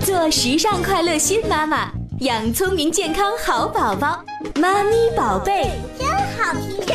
[0.00, 4.24] 做时尚快乐新妈妈，养聪明健康好宝宝。
[4.60, 6.54] 妈咪宝贝真好
[6.86, 6.94] 听。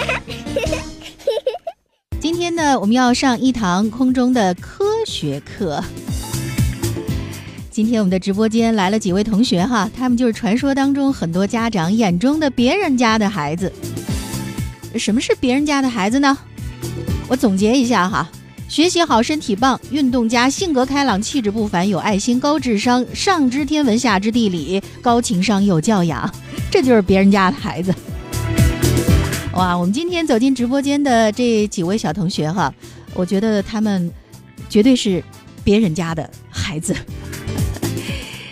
[2.20, 5.84] 今天呢，我们要上一堂空中的科学课。
[7.70, 13.72] 今天我们的直播间来了几位同学哈，他们就是传说当中很多家长眼中的别人家的孩子。
[14.96, 16.38] 什么是别人家的孩子呢？
[17.28, 18.30] 我总结一下哈。
[18.70, 26.32] 学习好，身体棒，运动家，性格开朗，气质不凡，有爱心，高智商，上知天文，下知地理，高情商，有教养，
[26.70, 27.92] 这就是别人家的孩子。
[29.54, 32.72] 哇，我们今天走进直播间的这几位小同学哈，
[33.16, 34.10] 我觉得他们
[34.70, 35.22] 绝对是
[35.64, 36.96] 别人家的孩子。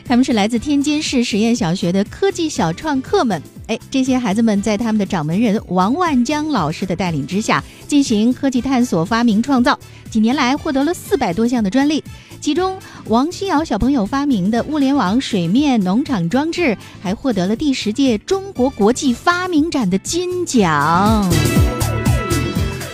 [0.07, 3.41] 他们是来自天津市实验小学的科技小创客们。
[3.67, 9.77] 哎，这些孩子们在他们的掌门人王万江老师的带领之下，进行科技探索、发明创造。
[10.09, 12.01] 几年来，获得了四百多项的专利。
[12.39, 21.29] 其中，王希尧小朋友发明的物联网水面农场装置，还获得了第十届中国国际发明展的金奖。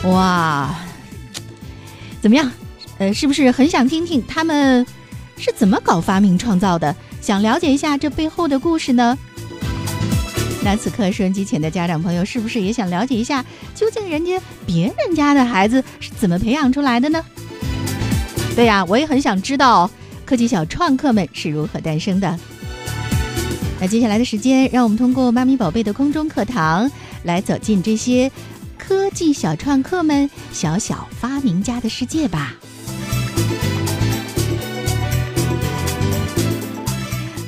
[0.05, 0.73] 哇，
[2.19, 2.51] 怎么样？
[2.97, 4.83] 呃，是不是很想听听他们
[5.43, 6.95] 是怎么搞发明创造的？
[7.19, 9.17] 想了解一下这背后的故事呢？
[10.63, 13.43] 那此刻收音机前的家长朋友，是不是也想了解一下，
[13.75, 17.21] 究竟人家别人家的孩子是怎么培养出来的呢？
[18.55, 19.91] 对呀，我也很想知道
[20.25, 22.39] 科技小创客们是如何诞生的。
[23.81, 26.89] 那接下来的时间，让我们通过妈咪宝贝的空中课堂，
[27.23, 28.31] 来走进这些
[28.77, 32.53] 科技小创客们小小发明家的世界吧。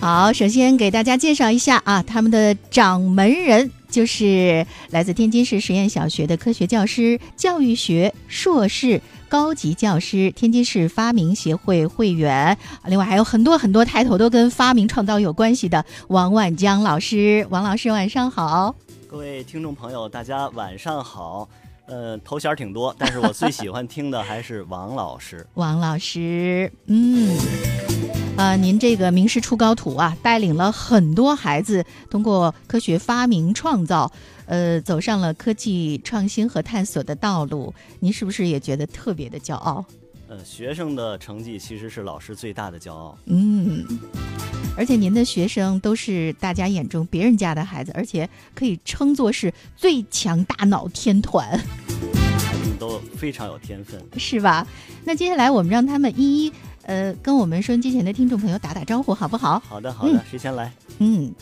[0.05, 17.47] 好，首先给大家介绍一下啊，他们的掌门人就是来自天津市实验小学的科学教师、教育学硕士、高级教师、天津市发明协会会员，另外还有很多很多抬头都跟发明创造有关系的王万江老师。
[17.49, 18.75] 王老师，晚上好！
[19.07, 21.49] 各位听众朋友，大家晚上好。
[21.87, 25.45] 呃，头衔挺多，但是我最喜欢听的还是王老师。
[25.55, 27.37] 王老师，嗯。
[28.37, 34.11] 呃，您这个名师出高徒啊，带领了很多孩子通过科学发明创造，
[34.45, 37.73] 呃，走上了科技创新和探索的道路。
[38.01, 39.85] 您是不是也觉得特别的骄傲？
[40.27, 43.17] 呃，学生的成绩其实是老师最大的骄傲。
[43.25, 43.85] 嗯，
[44.75, 51.47] 而且您的学生都是大家眼中别人家的孩子，而且可以称作是最强大脑天团。
[52.39, 54.65] 孩子们都非常有天分，是吧？
[55.03, 56.53] 那接下来我们让他们一一。
[56.87, 59.59] 呃，跟我们收音机前的听众朋友打打招呼，好不好？
[59.67, 60.23] 好的，好的。
[60.29, 60.71] 谁先来？
[60.99, 61.33] 嗯，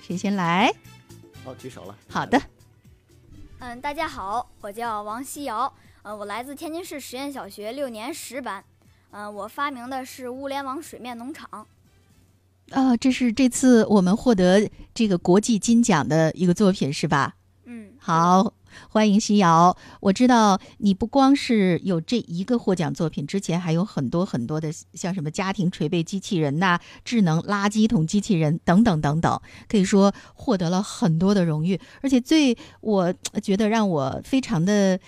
[0.00, 0.72] 谁先来？
[1.44, 1.96] 哦，举手了。
[2.08, 2.40] 好的。
[3.58, 5.72] 嗯，大家好，我叫王希瑶，
[6.06, 8.62] 呃，我来自天津市实验小学六年十班，
[9.10, 11.66] 嗯，我发明的是物联网水面农场。
[12.70, 17.34] 啊，这是这次我们获得这个国际金奖的一个作品，是吧？
[17.64, 18.54] 嗯，好。
[18.90, 31.80] 欢迎西瑶，我知道你不光是有这一个获奖作品，之前还有很多很多的，像什么家庭捶背机器人呐、智能垃圾桶机器人等等等等，可以说获得了很多的荣誉。
[32.02, 33.12] 而且最我
[33.42, 35.00] 觉得让我非常的呃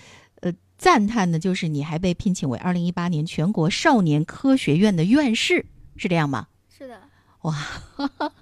[0.79, 6.47] 赞叹的就是，你还被聘请为二零一八年全国少年科学院的院士，是这样吗？
[6.75, 6.99] 是的。
[7.41, 7.55] 哇，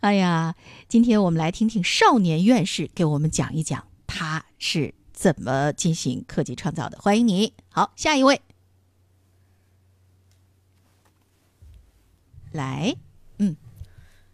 [0.00, 0.54] 哎呀。
[0.88, 6.96] 今天我们来听听少年院士给我们讲一讲他是怎么进行科技创造的。
[7.00, 8.40] 欢迎你，好，下一位，
[12.52, 12.96] 来，
[13.38, 13.56] 嗯，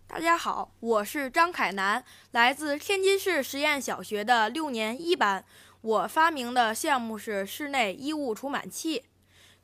[0.07, 5.43] 大家好，我是张凯南，来自天津市实验小学的六年一班。
[5.83, 9.03] 我发明的项目是室内衣物除螨器，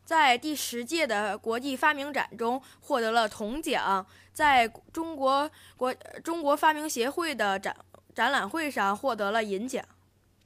[0.05, 4.05] 在第十届的国际发明展中获得了铜奖。
[4.33, 7.75] 在中国国中国发明协会的展
[8.15, 9.85] 展览会上获得了银奖。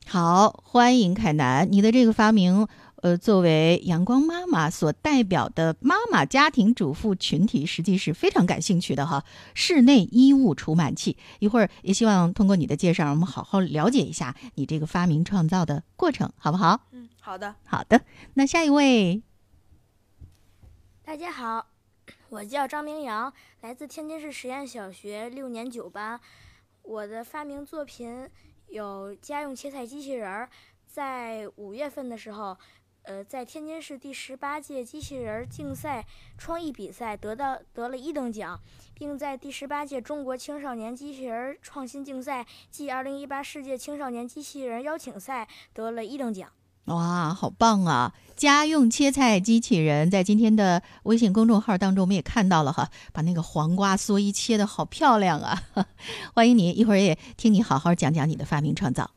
[0.07, 2.67] 好，欢迎凯南，你的这个发明，
[3.03, 9.25] 呃，作为阳光妈妈所代表的妈妈家庭主妇群体，实际是非常感兴趣的哈。
[9.55, 16.81] 室内衣物除螨器，一会儿也希望通过你的介绍，我们好好了解一下你这个发明创造的过程，好不好？
[16.93, 18.03] 嗯，好的，好的。
[18.35, 19.21] 那下一位，
[21.03, 21.67] 大家好。
[22.29, 23.33] 我叫张明阳，
[23.63, 26.21] 来自天津市实验小学六年九班。
[26.83, 28.29] 我的发明作品
[28.69, 30.49] 有家用切菜机器人儿，
[30.87, 32.57] 在五月份的时候，
[33.05, 36.07] 呃，在天津市第十八届机器人竞赛
[36.39, 38.61] 创意比赛得到得了一等奖，
[38.95, 46.49] 并在第十八届中国青少年机器人创新竞赛暨二零一八世界青少年机器人邀请赛得了一等奖。
[46.87, 48.13] 哇，好棒啊！
[48.35, 55.63] 家用切菜机器人在今天的微信公众号当中，我们也看到了哈，把那个黄瓜蓑衣切的好漂亮啊！
[56.35, 59.11] 欢迎你，一会儿也听你好好讲讲你的发明创造。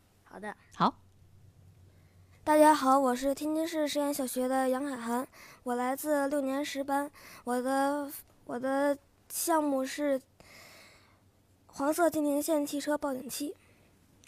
[2.46, 5.28] 大家好，我是天津市实验小学的杨海涵，
[5.64, 7.10] 我来自六年十班，
[7.44, 8.08] 我的
[8.46, 8.96] 我的
[9.34, 10.22] 项目是
[11.66, 13.56] 黄色禁停线汽车报警器。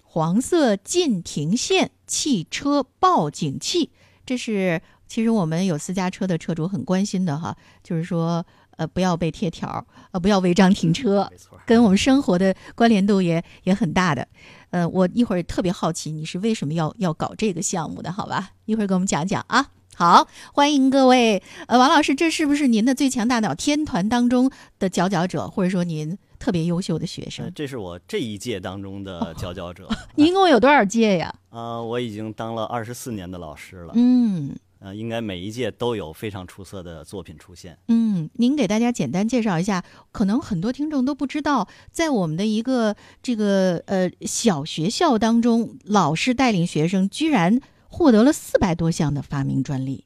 [0.03, 3.91] 黄色禁停线汽车报警器，
[4.25, 8.43] 这是其实我们有私家车的车主很关心的哈，就是说
[8.77, 11.31] 呃不要被贴条，呃不要违章停车，
[11.67, 14.27] 跟我们生活的关联度也也很大的。
[14.71, 18.51] 呃，我一会儿特别好奇你是为什么要要搞这个项目的，好吧？
[18.65, 19.67] 一会儿给我们讲讲啊。
[19.95, 27.51] 好，欢迎各位，呃，王老师，这是不是您的最强大脑天团当中的佼佼者，或者说您特别优秀的学生？
[27.55, 29.89] 这是我这一届当中的佼佼者。
[30.13, 31.33] 您一共有多少届呀？
[31.49, 33.93] 啊，我已经当了二十四年的老师了。
[33.95, 34.55] 嗯，
[34.87, 37.77] 呃，应该每一届都有非常出色的作品出现。
[37.89, 47.61] 嗯，您给大家简单介绍一下，可能很多听众都不知道，在我们的一个这个呃小学校当中，老师带领学生居然。
[47.89, 50.05] 获得了四百多项的发明专利，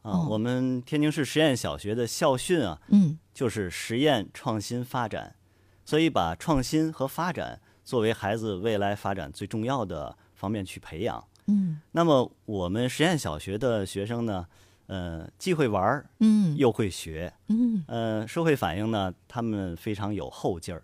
[0.00, 5.36] 啊，我们天津市实验小学的校训啊，嗯，就是实验创新发展，
[5.84, 14.46] 所以把创新和发展作为孩子未来发展最重要的方面去培养，嗯，那么我们实验小学的学生呢，
[14.86, 20.82] 呃，既会玩儿，嗯，又会学，嗯，呃，社会反应呢，他们非常有后劲儿，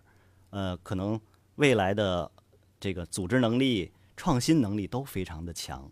[0.49, 1.19] 呃，可能
[1.55, 2.29] 未来的
[2.79, 5.89] 这个组织能力、创新能力都非常的强。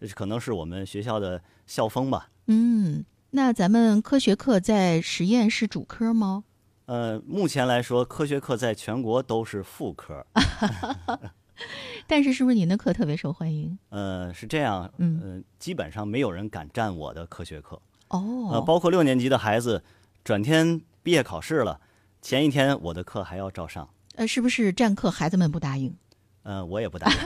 [0.00, 2.30] 这可能是我们学校的校风吧。
[2.46, 6.44] 嗯，那咱们科学课在实验是主科吗？
[6.86, 10.26] 呃，目前来说，科学课在全国都是副科。
[12.06, 13.78] 但是，是不是您的课特别受欢迎？
[13.90, 14.90] 呃，是这样。
[14.98, 17.80] 嗯，基本上没有人敢占我的科学课。
[18.08, 18.50] 哦。
[18.52, 19.82] 呃，包括六年级的孩子，
[20.24, 21.80] 转天毕业考试了，
[22.20, 23.88] 前一天我的课还要照上。
[24.16, 25.94] 呃，是不是占课孩子们不答应？
[26.42, 27.18] 嗯，我也不答应。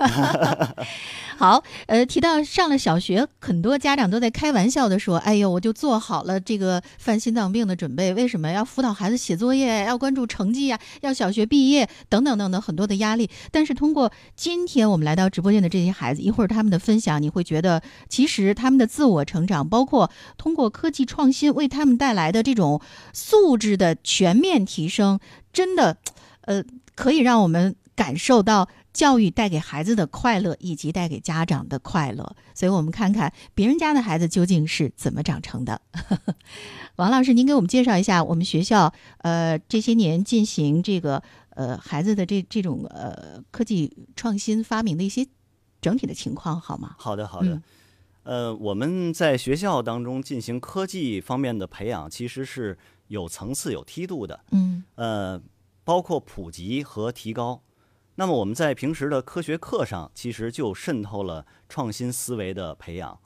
[1.38, 22.80] 好，呃，提到上了小学，很多家长都在开玩笑的说：“哎呦，我就做好了这个犯心脏病的准备，为什么要辅导孩子写作业，要关注成绩呀，要小学毕业等等等等很多的压力。”但是通过今天我们来到直播间的这些孩子，一会儿他们的分享，你会觉得其实他们的自我成长，包括通过科技创新为他们带来的这种
[23.12, 25.20] 素质的全面提升，
[25.52, 25.98] 真的，
[26.42, 26.64] 呃，
[26.96, 28.68] 可以让我们感受到。
[28.94, 35.82] 教育带给孩子的快乐，以及带给家长的快乐，所以我们看看别人家的孩子究竟是怎么长成的。
[36.96, 41.20] 王老师，您给我们介绍一下我们学校呃这些年进行这个
[41.50, 45.26] 呃孩子的这这种呃科技创新发明的一些
[45.82, 46.94] 整体的情况好吗？
[46.96, 47.60] 好的，好的。
[48.22, 54.38] 呃，我们在学校当中进行科技方面的培养，其实是有层次、有梯度的。
[54.52, 54.84] 嗯。
[54.94, 55.42] 呃，
[55.82, 57.60] 包括普及和提高。
[58.16, 63.18] 那么我们在平时的科学课上，其实就渗透了创新思维的培养。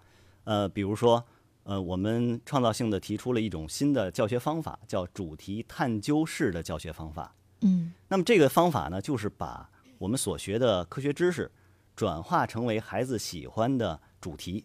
[0.44, 1.23] 呃，比如说，
[1.64, 7.35] 呃，我们创造性的提出了一种新的教学方法，叫主题探究式的教学方法。
[7.61, 7.93] 嗯。
[8.08, 9.69] 那么这个方法呢，就是把
[9.99, 11.52] 我们所学的科学知识
[11.94, 14.64] 转化成为孩子喜欢的主题。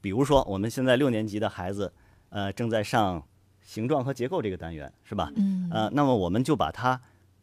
[0.00, 1.92] 比如说，我们现在六年级的孩子，
[2.30, 3.24] 呃，正在上
[3.62, 5.30] 形状和结构这个单元，是吧？
[5.36, 5.70] 嗯。
[5.70, 7.00] 呃，那么我们就把它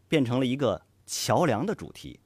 [0.10, 0.82] 变成了一个。
[1.14, 2.20] 桥梁的主题，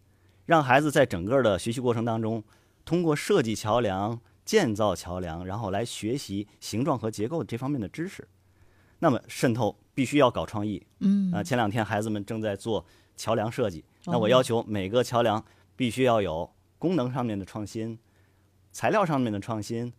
[0.46, 2.42] 让孩子在整个的学习过程当中，
[2.86, 8.26] 通过设计桥梁、建造桥梁，然后来学习形状和结构这方面的知识。
[9.00, 10.88] 那么渗透必须要搞创意。
[11.00, 11.34] 嗯。
[11.34, 12.86] 啊，前两天孩子们正在做
[13.18, 15.44] 桥梁设计，那我要求每个桥梁
[15.76, 18.00] 必须要有功能上面的创新、
[18.72, 19.92] 材料上面的创新、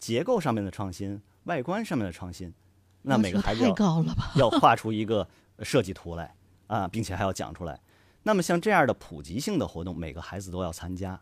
[0.00, 2.52] 结构上面的创新、外观上面的创新。
[3.02, 3.62] 那每个孩子？
[4.34, 5.28] 要画出一个
[5.60, 6.34] 设计图来
[6.66, 7.80] 啊，并且还要讲出来。
[8.24, 11.20] 那么像这样的普及性的活动，每个孩子都要参加。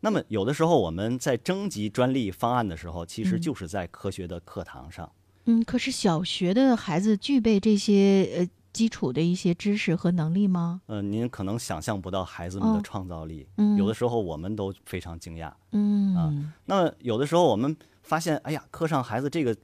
[0.00, 5.10] 那么有的时候我们在征集专利方案的时候，其实就是在科学的课堂上。
[5.46, 10.82] 嗯，可是小学的孩子具备这些呃基础的一些知识和能力吗？
[10.86, 13.48] 呃，您可能想象不到孩子们的创造力。
[13.56, 15.52] 嗯，有的时候我们都非常惊讶。
[15.72, 19.56] 嗯啊，那么有的时候我们发现，哎呀，课上孩子这个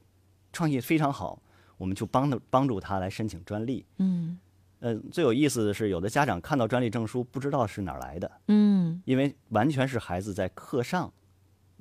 [0.51, 1.39] 创意非常好，
[1.77, 3.85] 我们就帮他帮助他来申请专利。
[3.99, 4.37] 嗯。
[4.85, 11.11] 呃，最有意思的是，有的家长看到专利证书不知道是哪儿来的，嗯，因为完全是孩子在课上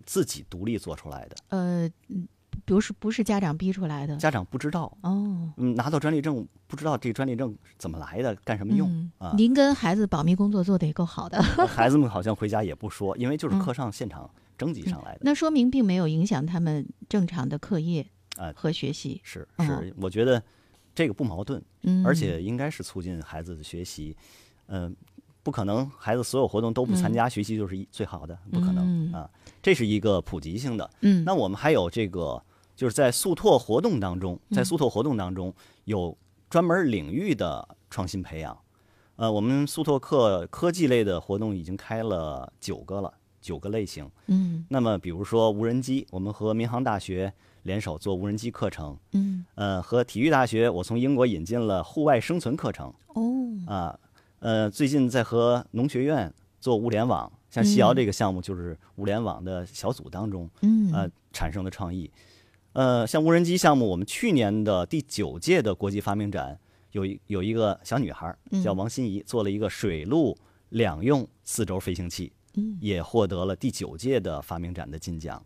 [0.07, 1.37] 自己独立做出来的。
[1.49, 1.87] 呃，
[2.65, 5.53] 比如是不是家长逼出来的家长不知道，哦。
[5.59, 9.35] 嗯，拿到专利证不知道这专利证怎么来的，干什么用、嗯啊？
[9.37, 15.21] 您跟孩子保密工作做得也够好的， 孩子们好像回家也不说，因为就是嗯课上现场征集上来的。
[15.25, 18.07] 那说明并没有影响他们正常的课业
[18.39, 19.21] 啊和学习。
[19.23, 20.43] 是哦是，我觉得
[20.95, 24.17] 这个不矛盾，嗯，而且应该是促进孩子的学习。
[24.69, 24.95] 嗯、
[25.43, 29.29] 不可能孩子所有活动都不参加，学习就是一最好的，不可能、嗯啊。
[29.63, 30.89] 这是一个普及性的。
[31.01, 32.43] 嗯，那我们还有这个，
[32.75, 35.53] 就是在速拓活动当中，在嗯速拓活动当中
[35.85, 36.17] 有
[36.49, 38.57] 专门领域的创新培养。
[39.17, 43.13] 呃，我们速拓课科技类的活动已经开了九个了，
[43.45, 44.11] 九个类型。
[44.29, 47.31] 嗯那么，比如说无人机，我们和民航大学
[47.65, 48.97] 联手做无人机课程。
[49.13, 53.23] 嗯呃，和体育大学，我从英国引进了户外生存课程哦
[53.67, 54.01] 啊。
[54.39, 62.11] 呃，最近在和农学院做物联网，像西瑶这个项目就是物联网的小组当中嗯呃产生的创意。
[62.73, 66.59] 呃，像无人机项目，我们去年的第九届的国际发明展，
[66.93, 68.35] 有一有一个小女孩
[68.65, 70.37] 叫嗯王心怡，做了一个水陆
[70.71, 75.45] 两用四轴飞行器，嗯也获得了第九届的发明展的金奖。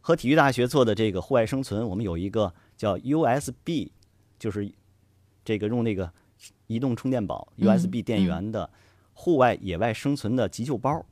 [0.00, 3.90] 和体育大学做的这个户外生存，我们有一个叫 USB，
[4.38, 4.70] 就是
[5.44, 6.12] 这个用那个
[6.66, 8.68] 移动充电宝、嗯 USB 电源的
[9.14, 11.04] 户外野外生存的急救包，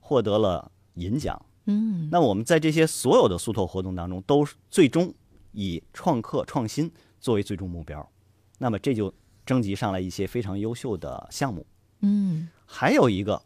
[0.00, 1.40] 获得了银奖。
[1.66, 5.14] 嗯那我们在这些所有的速拓活动当中，都最终
[5.52, 6.90] 以创客创新
[7.20, 8.10] 作为最终目标。
[8.58, 9.14] 那么这就
[9.46, 11.64] 征集上来一些非常优秀的项目。
[12.00, 13.40] 嗯还有一个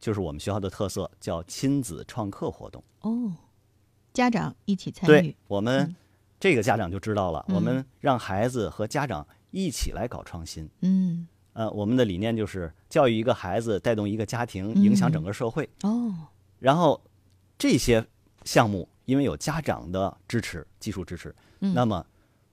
[0.00, 2.82] 就是我们学校的特色，叫亲子创客活动。
[3.02, 3.32] 哦，
[4.12, 5.36] 家长一起参对与。
[5.46, 5.96] 我们嗯
[6.40, 10.68] 这个家长就知道了，嗯我们让孩子和家长一起来搞创新。
[10.80, 15.68] 嗯呃，我们的理念就是教育一个孩子，带动一个家庭，嗯影响整个社会。
[15.82, 16.14] 哦
[16.58, 17.00] 然后
[17.58, 18.06] 这些
[18.44, 22.04] 项目因为有家长的支持、技术支持，嗯那么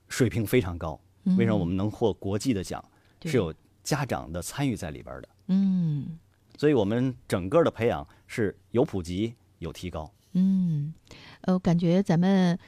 [0.08, 1.00] 水平非常高。
[1.36, 2.82] 为什么我们能获国际的奖？
[3.20, 3.52] 对是有
[3.82, 5.28] 家长的参与在里边的。
[5.48, 6.18] 嗯
[6.58, 10.12] 所以我们整个的培养是有普及、有提高。
[10.32, 10.92] 嗯，
[11.40, 12.58] 呃，我感觉咱们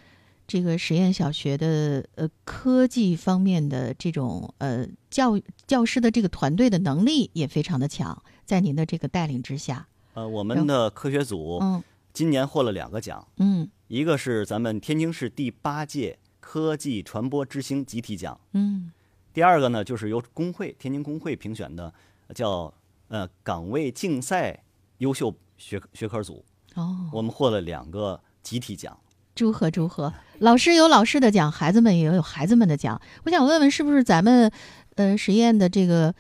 [0.46, 11.82] 这个实验小学的呃科技方面的这种呃教教师的这个团队的能力也非常的强，在您的这个带领之下，呃，我们的科学组嗯。
[12.12, 13.68] 今年获了两个奖，嗯。
[13.86, 18.90] 一个是咱们天津市第八届科技传播之星集体奖，嗯。
[19.32, 21.92] 第二个呢就是由工会天津工会评选的，
[22.34, 22.72] 叫
[23.10, 24.64] 呃岗位竞赛
[24.98, 26.42] 优秀学学科组，
[26.74, 28.98] 哦，我们获了两个集体奖。
[29.34, 30.12] 祝贺祝贺！
[30.40, 33.00] 老师有老师的奖，孩子们也有孩子们的奖。
[33.24, 34.50] 我想问问，是不是咱们
[34.96, 36.14] 呃实验的这个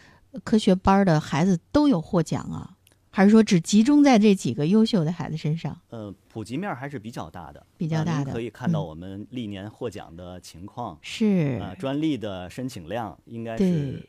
[0.44, 2.76] 科学班的孩子都有获奖啊？
[3.12, 5.76] 还是说只集中在这几个优秀的孩子身上？
[5.90, 14.02] 呃，普及面还是比较大的，比较大的呃可以看到嗯我们历年获奖的情况，是啊、专利的申请量应该是嗯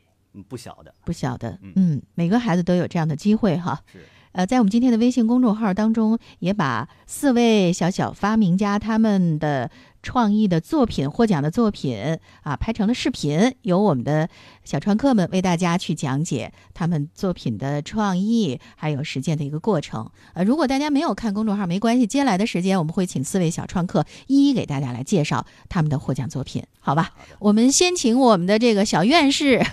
[0.47, 0.93] 不小的。
[1.03, 3.79] 不小的嗯，嗯，每个孩子都有这样的机会哈。
[3.91, 3.99] 是，
[4.31, 9.69] 呃，在我们今天的微信公众号当中，也把四位小小发明家他们的
[10.03, 14.29] 创意的作品、获奖的作品啊，拍成了视频，由我们的
[14.63, 20.09] 小创客们为大家去讲解他们作品的创意还有实践的一个过程。
[20.33, 27.11] 呃，如果大家没有看公众号，没关系，接下来的时间我们会请四位小创客一一给大家来介绍他们的获奖作品，好吧？
[27.39, 29.63] 我们先请我们的这个小院士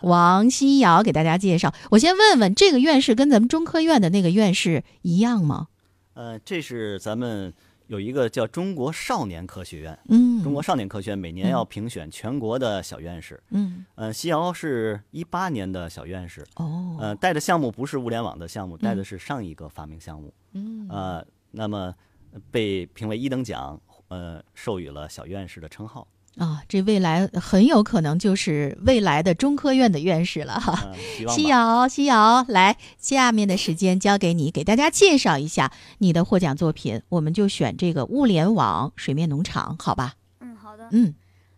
[0.00, 1.74] 王希瑶给大家介绍。
[1.90, 5.68] 我先问问，这个院士跟咱们中科院的那个院士一样吗？
[6.14, 7.52] 呃，这是咱们
[7.86, 13.42] 有一个叫中国少年科学院，嗯，中国少年科学院每年要评选全国的小院士。
[13.50, 13.84] 嗯。
[13.94, 16.96] 呃，西瑶是一八年的小院士，哦。
[16.98, 20.32] 呃，带的项目不是物联网的项目，带的是上一个发明项目。
[20.52, 20.88] 嗯。
[20.88, 21.94] 呃，那么
[22.32, 26.06] 呃被评为一等奖，呃，授予了小院士的称号。
[26.36, 30.92] 啊，这未来很有可能就是未来的中科院的院士了哈。
[31.28, 31.44] 西。
[31.44, 37.00] 瑶，西瑶，来，下面的时间交给你，给大家介绍一下你的获奖作品。
[37.08, 40.14] 我们就选这个物联网水面农场，好吧？
[40.40, 40.88] 嗯，好的。
[40.90, 41.14] 嗯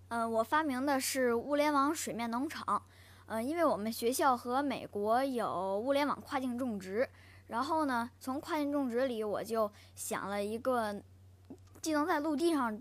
[0.09, 2.83] 呃，我发明的是物联网水面农场。
[3.27, 7.09] 呃，因为我们学校和美国有物联网跨境种植，
[7.49, 10.95] 然后呢，从跨境种植里我就想了一个，
[11.83, 12.79] 既能在陆地上，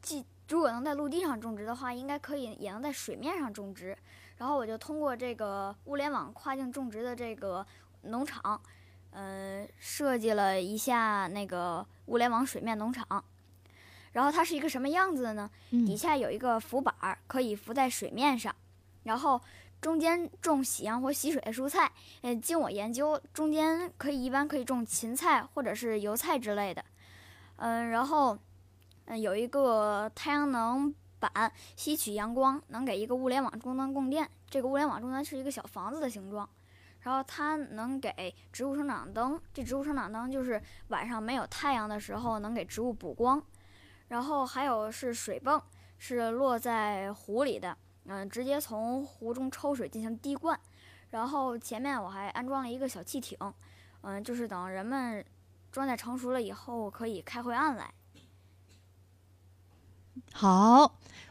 [0.00, 3.96] 既如果能在陆地上种植的话，应该可以也能在水面上种植。
[4.36, 7.66] 然后我就通过这个物联网跨境种植的这个
[8.02, 8.60] 农场，
[9.10, 13.24] 呃，设计了一下那个物联网水面农场。
[14.12, 15.50] 然后它是一个什么样子的呢？
[15.70, 18.54] 底嗯下有一个浮板儿，可以浮在水面上，
[19.02, 19.40] 然后
[19.80, 21.92] 中间种喜阳或喜水的蔬菜。
[22.22, 26.82] 嗯，经我研究，中间可以一般可以种芹菜或者是油菜之类的。
[27.56, 28.38] 嗯、然后
[29.10, 34.28] 嗯，有一个太阳能板吸取阳光，能给一个物联网终端供电。
[34.50, 36.46] 这个物联网终端是一个小房子的形状，
[37.00, 39.40] 然后它能给植物生长灯。
[39.54, 43.42] 这植物生长灯就是晚上没有太阳的时候能给植物补光。
[44.08, 45.58] 然后还有是水泵，
[45.96, 50.58] 是落在湖里的，嗯，直接从湖中抽水进行滴灌。
[51.10, 53.38] 然后前面我还安装了一个小汽艇，
[54.02, 55.24] 嗯，就是等人们
[55.72, 57.90] 装载成熟了以后，可以开回岸来。
[60.32, 60.82] 好，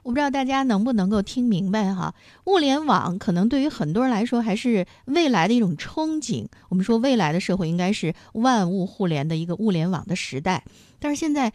[0.03, 2.13] 我不知道大家能不能够听明白哈。
[2.45, 6.47] 物联网可能对于很多人来说还是未来的一种憧憬。
[6.69, 10.63] 我们说未来的社会应该是万物互联的一个物联网的时代，
[10.99, 11.51] 但是现在。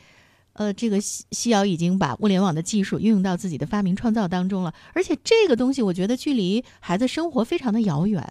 [0.55, 8.31] 呃，这个西西瑶已经把物联网的技术运用到自己的发明创造当中了，而且这个东西我觉得距离孩子生活非常的遥远。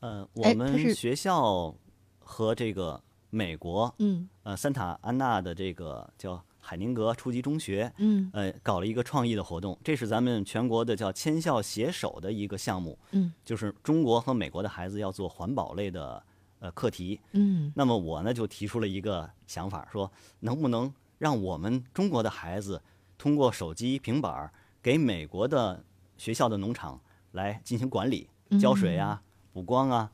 [0.00, 1.74] 呃，我们学校
[2.20, 2.98] 和这个
[3.28, 6.42] 美国，嗯，呃，三塔安娜的这个叫
[6.72, 16.22] 海宁格初级中学，嗯，呃，搞了一个创意的活动，这是咱们全国的叫千校携手的一个项目，嗯，就是中国和美国的孩子要做环保类的
[16.60, 20.10] 呃课题，嗯，那么我呢就提出了一个想法，说
[20.40, 20.90] 能不能。
[21.18, 22.82] 让我们中国的孩子
[23.16, 24.52] 通过手机、平板儿
[24.82, 25.84] 给美国的
[26.16, 27.00] 学校的农场
[27.30, 28.28] 来进行管理、
[28.60, 30.10] 浇水啊、补光啊。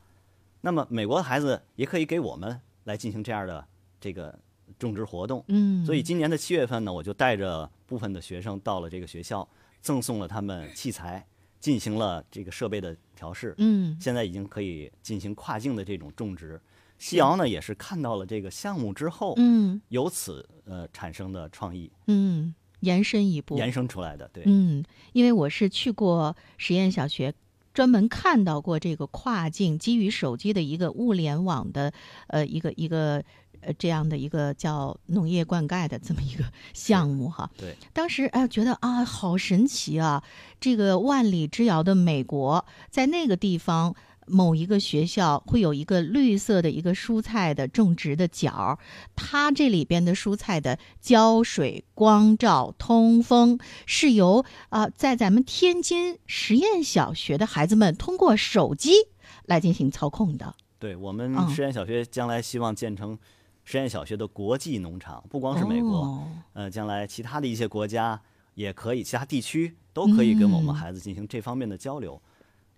[0.61, 3.65] 那么美国的孩子也可以给我们来进行这样的
[3.99, 4.37] 这个
[4.79, 5.43] 种植活动。
[5.49, 9.47] 嗯，所以今年的七月份呢，我就带着部分的学生到了这个学校，
[9.81, 11.27] 赠送了他们器材，
[11.59, 13.53] 进行了这个设备的调试。
[13.59, 16.59] 嗯，现在已经可以进行跨境的这种种植。
[16.97, 24.83] 西瑶呢，也是看到了这个项目之后，嗯，由此呃产生的创意，嗯，延伸一步，延伸出来的，对，嗯，
[25.13, 27.33] 因为我是去过实验小学，
[27.73, 31.93] 专门看到过这个跨境基于手机的一个物联网的，
[32.27, 33.23] 呃，一个一个
[33.61, 40.23] 呃这样的一个叫农业灌溉的这么一个项目哈，对，当时哎觉得啊好神奇啊，
[40.59, 43.95] 这个万里之遥的美国，在那个地方。
[44.31, 48.77] 某一个学校会有一个绿色的一个蔬菜的种植的角，
[49.15, 58.91] 它这里边的蔬菜的浇水、光照、通风是由啊，在咱们天津实验小学的孩子们通过手机
[59.47, 60.53] 来进行操控的。
[60.77, 63.17] 对我们实验小学将来希望建成
[63.69, 68.19] 实验小学的国际农场，不光是美国，呃，将来其他的一些国家
[68.55, 72.19] 也可以，其他地区都可以跟我们孩子进行这方面的交流。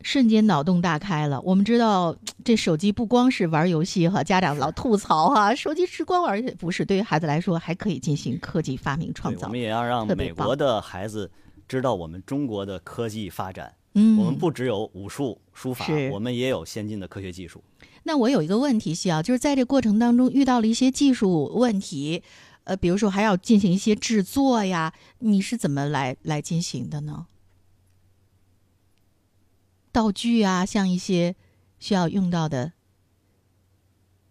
[0.02, 1.40] 瞬间脑洞大开了。
[1.40, 9.48] 我们知道，这手机不光是玩游戏哈，家长老吐槽哈，手机是光玩，不是对于孩子来说还可以进行科技发明创造。
[9.48, 11.32] 我们也要让美国的孩子
[11.70, 13.74] 知道我们中国的科技发展。
[13.94, 17.64] 嗯，我们不只有武术、书法，我们也有先进的科学技术。
[18.04, 22.24] 那我有一个问题，需要就是在这过程当中遇到了一些技术问题，
[22.64, 27.28] 呃，比如说还要进行一些制作呀，你是怎么来来进行的呢？
[29.92, 31.36] 道具啊，像一些
[31.80, 32.74] 需要用到的。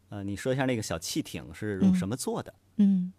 [0.08, 2.54] 呃，你说一下那个小汽艇是用什么做的？
[2.76, 3.12] 嗯。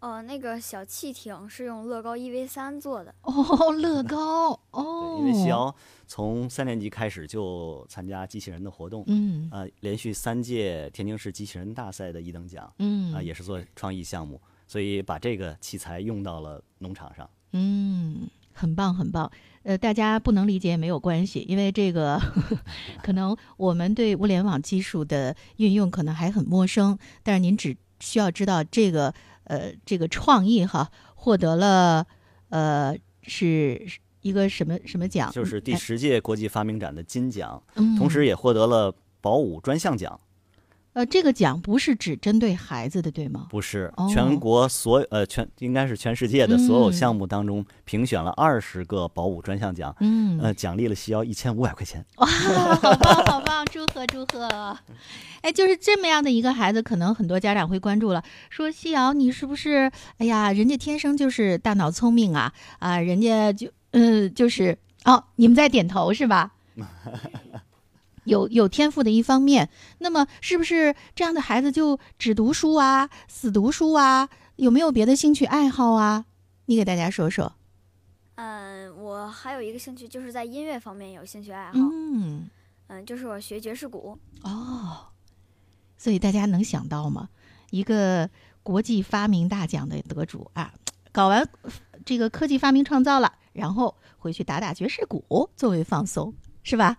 [0.00, 3.14] 哦，那个小汽艇是用乐高一 v 三做的。
[3.22, 5.16] 哦， 乐高哦。
[5.20, 5.74] 因为西瑶
[6.06, 17.28] 从三年级开始就参加机器人的活动，嗯，呃，连续三届天津市机器人大赛的一等奖，嗯，啊，也是做创意项目，所以把这个器材用到了农场上。
[17.52, 18.28] 嗯。
[18.52, 19.30] 很棒，很棒。
[19.62, 22.20] 呃，大家不能理解也没有关系，因为这个
[23.04, 26.98] 可能我们对物联网技术的运用可能还很陌生。
[27.22, 29.14] 但是您只需要知道这个
[29.48, 32.06] 呃这个创意哈，获得了
[32.50, 33.86] 呃是
[34.20, 35.30] 一个什么什么奖？
[35.32, 40.18] 就是第十届国际发明展的金奖，嗯，同时也获得了宝武专项奖。
[40.98, 43.46] 呃，这个奖不是只针对孩子的，对吗？
[43.50, 52.04] 不是，全国所有呃全应该是全世界的所有项目当中评选了二十个保五专项奖，嗯，呃，奖励了西瑶一千五百块钱。
[52.16, 54.76] 哇，好棒好棒，祝贺祝贺！
[55.42, 59.88] 哎，就是这么样的一个孩子，可能很多家长会关注了，说西瑶你是不是？
[60.16, 66.54] 哎呀，人家天生就是大脑聪明啊啊，人家就嗯就是哦，你们在点头是吧？
[68.28, 74.28] 有有天赋的一方面，那么是不是这样的孩子就只读书啊，死读书啊？
[74.56, 76.26] 有没有别的兴趣爱好啊？
[76.66, 77.54] 你给大家说说。
[78.34, 81.72] 嗯，我还有一个兴趣，就是在音乐方面有兴趣爱好。
[81.74, 82.48] 嗯
[82.88, 84.18] 嗯，就是我学爵士鼓。
[84.42, 85.08] 哦，
[85.96, 87.28] 所以大家能想到吗？
[87.70, 88.28] 一个
[88.62, 90.72] 国际发明大奖的得主啊，
[91.12, 91.48] 搞完
[92.04, 96.98] 这个科技发明创造了，然后回去打打爵士鼓作为放松，是吧？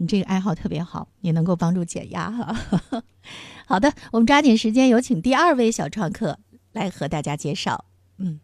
[0.00, 2.56] 你这个爱好特别好，也能够帮助减压哈。
[3.68, 6.38] 好的，我们抓紧时间，有请第二位小创客
[6.72, 7.84] 来和大家介绍。
[8.16, 8.40] 嗯，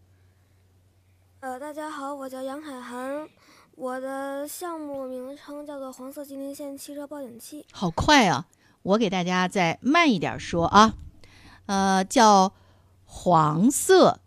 [1.40, 3.26] 呃，大家好，我叫杨海涵，
[3.74, 7.64] 我的项目名称叫做黄色吉林县汽车报警器。
[7.72, 8.46] 好快啊！
[8.82, 10.94] 我给大家再慢一点说啊，
[11.64, 12.52] 呃，叫
[13.06, 14.20] 黄色，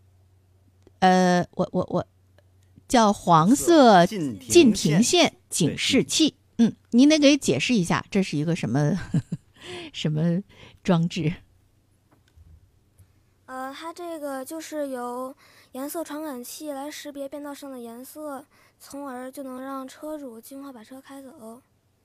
[0.98, 2.08] 呃，我我我
[2.88, 6.34] 叫黄色禁禁停停线警示器。
[6.60, 9.00] 嗯，您得给解释一下，这是一个什么
[9.94, 10.44] 什么
[10.84, 11.34] 装置？
[13.46, 15.34] 呃，它这个就是由
[15.72, 18.46] 颜色传感器来识别变道上的颜色，
[18.78, 21.62] 从而就能让车主尽快把车开走。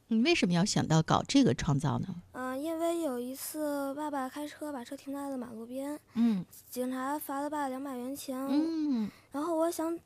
[0.09, 2.07] 你为什么要想到搞这个创造呢？
[2.33, 8.39] 嗯、因为有一次爸爸开车把车停在了马路边，嗯警察罚了爸爸两百元钱。
[8.49, 9.99] 嗯然后我想，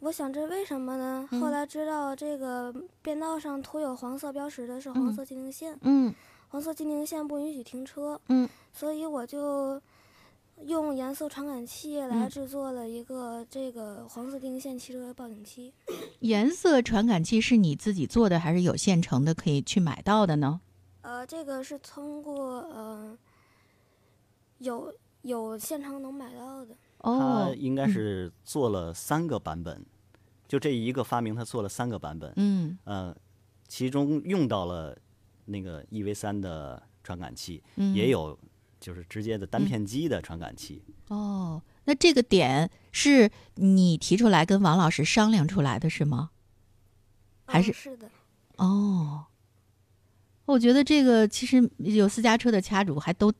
[0.00, 1.28] 我想这为什么呢？
[1.30, 6.14] 嗯后来知道这个变道上涂有黄色标识的是黄嗯色禁停线，嗯
[6.48, 8.20] 黄色禁停线不允许停车。
[8.28, 9.80] 嗯，所以我就
[10.62, 15.72] 用颜色传感器来制作了一个这个黄色禁停线汽车报警器。
[16.20, 20.60] 颜色传感器是你自己做的，还是有现成的可以去买到的呢？
[21.02, 23.16] 呃，这个是通过呃
[24.58, 26.74] 有有现成能买到的。
[27.02, 29.84] 他哦，应该是做了三个版本，
[30.46, 32.32] 就这一个发明，他做了三个版本。
[32.36, 33.16] 嗯呃，
[33.68, 34.96] 其中用到了
[35.46, 38.38] 那个 EV 三的传感器，嗯，也有
[38.78, 40.82] 就是直接的单片机的传感器。
[41.08, 46.30] 哦，那这个点是你提出来跟王老师商量出来的是吗？
[47.46, 48.08] 还嗯是是的，
[48.58, 49.24] 哦，
[50.44, 53.34] 我觉得这个其实有私家车的卡主还都，嗯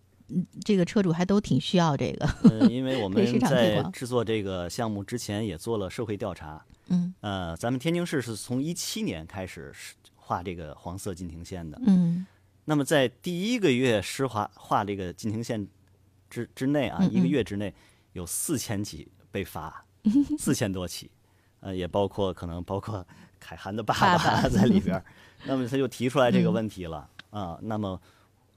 [0.64, 2.26] 这个车主还都挺需要这个。
[2.44, 6.64] 呃，因为我 们在制作这个项目之前也做了社会调查。
[6.88, 11.80] 嗯呃，咱们天津市是从一七年开始是画这个黄色禁停线的。
[11.86, 12.26] 嗯
[12.64, 15.66] 那么在第一个月施划画这个禁停线
[16.28, 17.72] 之之内啊，嗯一个嗯月之内
[18.12, 19.84] 有四千起被罚，
[20.38, 21.10] 四千多起，
[21.60, 23.04] 呃，也包括可能包括
[23.40, 25.04] 凯涵的爸爸爸在里边 儿。
[25.44, 27.58] 那么他就提出来这个嗯问题了啊。
[27.62, 28.00] 那么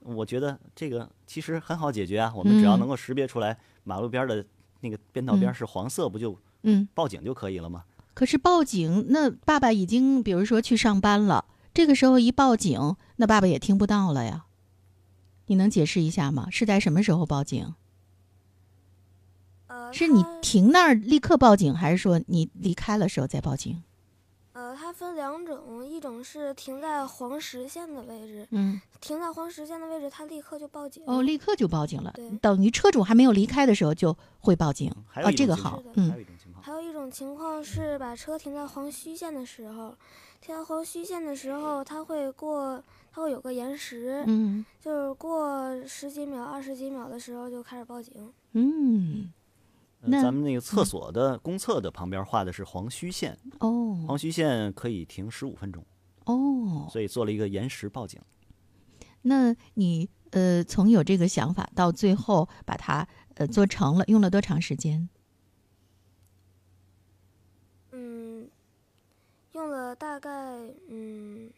[0.05, 4.45] 我觉得这个其实很好解决啊，我们只要嗯能够识别出来马路边的
[4.81, 7.83] 那个边道边是黄色，不就嗯，报警就可以了吗？
[8.13, 14.45] 可是报警，那爸爸已经比如说去上班了，这个时候一报警，那爸爸也听不到了呀。
[15.47, 16.47] 你能解释一下吗？
[16.51, 17.73] 是在什么时候报警？
[19.67, 23.81] 呃，是你停那儿立刻报警，还是说你离开了时候再报警？
[24.73, 31.03] 呃，它分两种，一种是停在黄实线的位置，嗯，停在黄实线的位置，它立刻就报警。
[31.05, 34.89] 哦，立刻就报警了对，等于车主还没有离开的时候就会报警。
[34.89, 39.95] 啊，还有一这个好嗯还有一种情况，还有一种情况是把车停在黄虚线的时候，
[40.41, 42.81] 停在黄虚线的时候，它会过，
[43.11, 48.33] 它会有个延时，嗯就是过十几秒、二十几秒的时候就开始报警。
[48.53, 49.31] 嗯，
[50.11, 55.85] 咱们那个厕所的公厕的旁边画的是黄虚线，哦黄虚线可以停十五分钟，
[56.25, 58.21] 哦，所以做了一个延时报警。
[59.21, 65.07] 那你呃从有这个想法到最后把它呃做成了，用了多长时间？
[67.91, 68.49] 嗯，
[69.53, 70.29] 用了大概
[70.89, 71.49] 嗯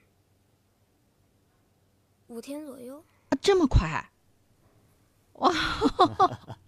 [2.27, 3.03] 五天左右。
[3.29, 4.11] 啊，这么快？
[5.33, 5.41] 因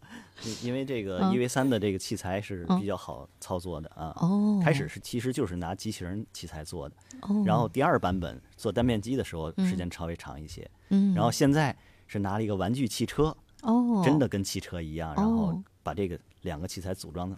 [0.63, 1.33] 因为这个嗯。
[1.33, 2.79] EV 三的这个器材是嗯。
[2.79, 4.13] 比较好操作的啊。
[4.17, 9.67] 哦，开始是其实就是拿机器人器材做的，哦，然后第二版本做单面机的时候嗯。
[9.69, 11.75] 时间稍微长一些，嗯，然后现在
[12.07, 17.37] 是拿了一个玩具汽车，哦，真的跟汽车一样，然后哦把这个两个器材组装的，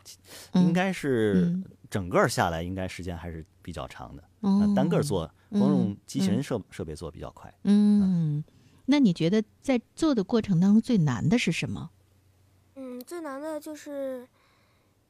[0.53, 1.63] 嗯应该是嗯。
[1.89, 4.23] 整个下来应该时间还是比较长的。
[4.41, 4.59] 哦。
[4.61, 7.51] 那单个做光用嗯机器人设设备做比较快。
[7.63, 8.43] 嗯，
[8.85, 11.89] 那你觉得在做的过程当中最难的是什么？
[12.99, 14.27] 嗯，最难的就是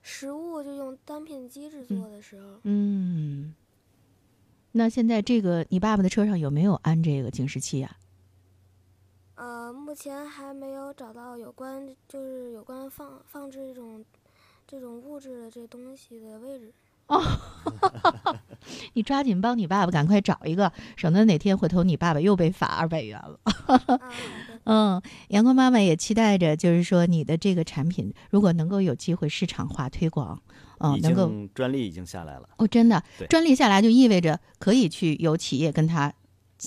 [0.02, 2.60] 食物就用单片机制作的时候。
[2.64, 3.54] 嗯，
[4.74, 7.98] 那现在这个你爸爸的车上有没有安这个警示器啊？
[9.36, 14.04] 呃，目前还没有找到有关就是有关放放置这种
[14.68, 16.72] 这种物质的这东西的位置。
[17.08, 17.20] 哦
[18.94, 23.40] 你抓紧帮你爸爸赶快找一个，省得哪天回头你爸爸又被罚二百元了。
[24.72, 30.40] 嗯，阳光妈妈也期待着，就是说你的这个产品如果能够有机会市场化推广，
[30.78, 36.14] 嗯、已能够专利已经下来了，哦，真的专利下来就意味着可以去有企业跟他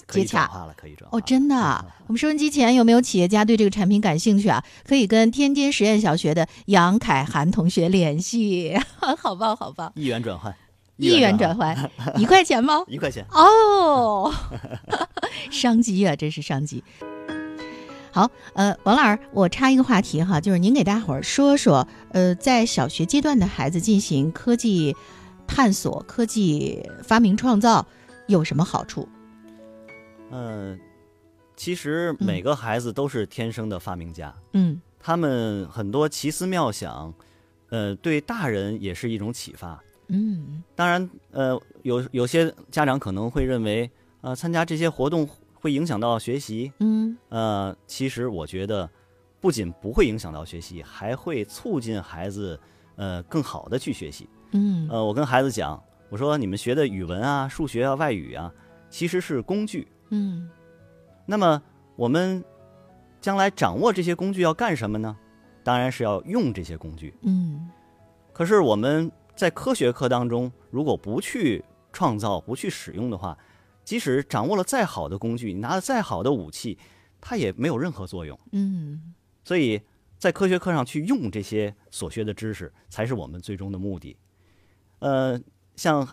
[0.08, 0.48] 接洽。
[0.48, 1.84] 了，可以转哦，真的啊！
[2.08, 4.64] 我们收音机前有没有企业家对这个产品感兴趣啊？
[4.84, 8.76] 可以跟天津实验小学的杨凯涵同学联系，
[9.16, 9.92] 好棒好棒！
[9.94, 10.52] 一元转换，
[10.96, 12.82] 一元转换 一块钱吗？
[12.88, 13.24] 一块钱。
[13.30, 14.34] 哦，
[15.52, 16.82] 商机啊，真是商机。
[18.14, 24.94] 好，呃，王老师，我插一个话题哈，就是您给大伙儿说说，呃，在小学阶段的孩子进行科技
[25.46, 27.86] 探索、科技发明创造
[28.26, 29.08] 有什么好处？
[30.30, 30.78] 嗯、
[31.56, 37.14] 其实每个孩子都是天生的发明家，嗯他们很多奇思妙想，
[37.70, 39.82] 呃，对大人也是一种启发。
[40.08, 45.26] 嗯当然，呃，有有些家长可能会认为，呃，参加这些活动
[45.62, 46.72] 会影响到学习。
[46.80, 48.90] 嗯呃，其实我觉得，
[49.40, 52.58] 不仅不会影响到学习，还会促进孩子，
[52.96, 54.28] 呃，更好的去学习。
[54.50, 58.52] 嗯呃，我跟孩子讲，我说你们学的语文啊、数学啊、外语啊，
[58.90, 59.86] 其实是工具。
[60.10, 60.50] 嗯
[61.24, 61.62] 那么
[61.94, 62.44] 我们
[63.20, 65.16] 将来掌握这些工具要干什么呢？
[65.62, 67.14] 当然是要用这些工具。
[67.22, 67.70] 嗯
[68.32, 73.38] 可是我们在科学课当中，如果不去创造、不去使用的话，
[73.84, 76.78] 即使掌握了再好的工具，你拿了再好的武器，
[77.20, 78.38] 它也没有任何作用。
[78.52, 79.14] 嗯
[79.44, 79.80] 所以
[80.18, 84.16] 在科学课上去用这些所学的知识，才是我们最终的目的。
[85.00, 85.40] 呃，
[85.74, 86.06] 像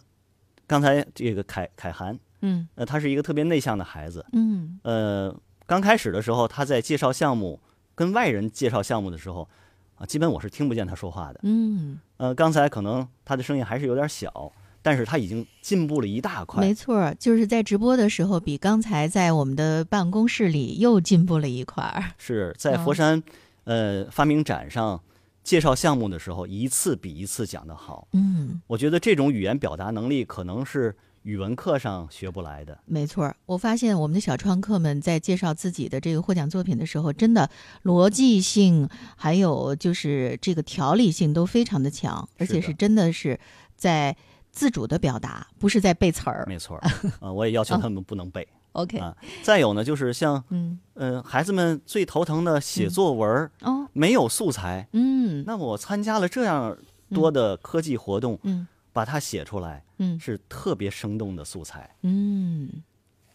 [0.65, 4.25] 刚才这个凯凯涵，嗯呃，他是一个特别内向的孩子。
[4.33, 5.35] 嗯呃，
[5.67, 7.61] 刚开始的时候，他在介绍项目、
[7.93, 9.47] 跟外人介绍项目的时候，
[9.95, 11.39] 啊，基本我是听不见他说话的。
[11.43, 16.61] 嗯，呃，刚才可能他的声音还是有点小，但是他已经进步了一大块。
[16.61, 22.11] 没错儿，就是在直播的时候，比刚才在我们的办公室里又进步了一块儿。
[22.17, 23.23] 是在嗯佛山，
[23.65, 25.01] 呃，发明展上
[25.43, 28.07] 介绍项目的时候，一次比一次讲得好。
[28.13, 32.77] 嗯，我觉得这种语言表达能力可能是语文课上学不来的。
[32.85, 37.49] 没错儿，我发现我们的小创客们在介绍自己的这个获奖作品的时候，真的
[37.83, 43.39] 逻辑性还有就是这个条理性都非常的强，而且是真的是
[43.75, 44.15] 在
[44.59, 46.43] 自主的表达，不是在背词儿。
[46.45, 46.91] 没错啊，
[47.21, 48.45] 呃，我也要求他们不能背。
[48.73, 54.85] OK，啊再有呢，就是像嗯，呃孩子们最头疼的写作文儿，哦，没有素材。
[54.91, 56.77] 嗯那么我参加了这样
[57.09, 61.89] 多的科技活动，嗯把它写出来，嗯是特别生动的素材。
[62.01, 62.69] 嗯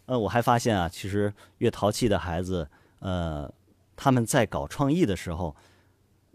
[0.05, 3.51] 呃，我还发现啊，其实越淘气的孩子，呃，
[3.97, 5.57] 他们在搞创意的时候，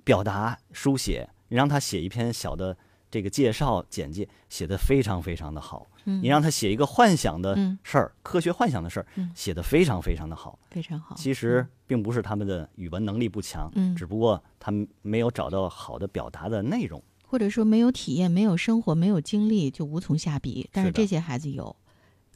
[0.04, 2.76] 表达书写，你让他写一篇小的
[3.12, 5.88] 这个介绍简介，写的非常非常的好。
[6.06, 10.58] 嗯，你让他写一个幻想的嗯事儿，科学幻想的事儿嗯，写的非常非常的好。
[10.72, 11.16] 非常好。
[11.16, 17.02] 其实并不是他们的语文能力不强，嗯只不过他们没有找到好的表达的内容。
[17.26, 20.68] 或者说没有体验、没有生活、没有经历，就无从下笔。
[20.74, 21.76] 但是这些孩子有，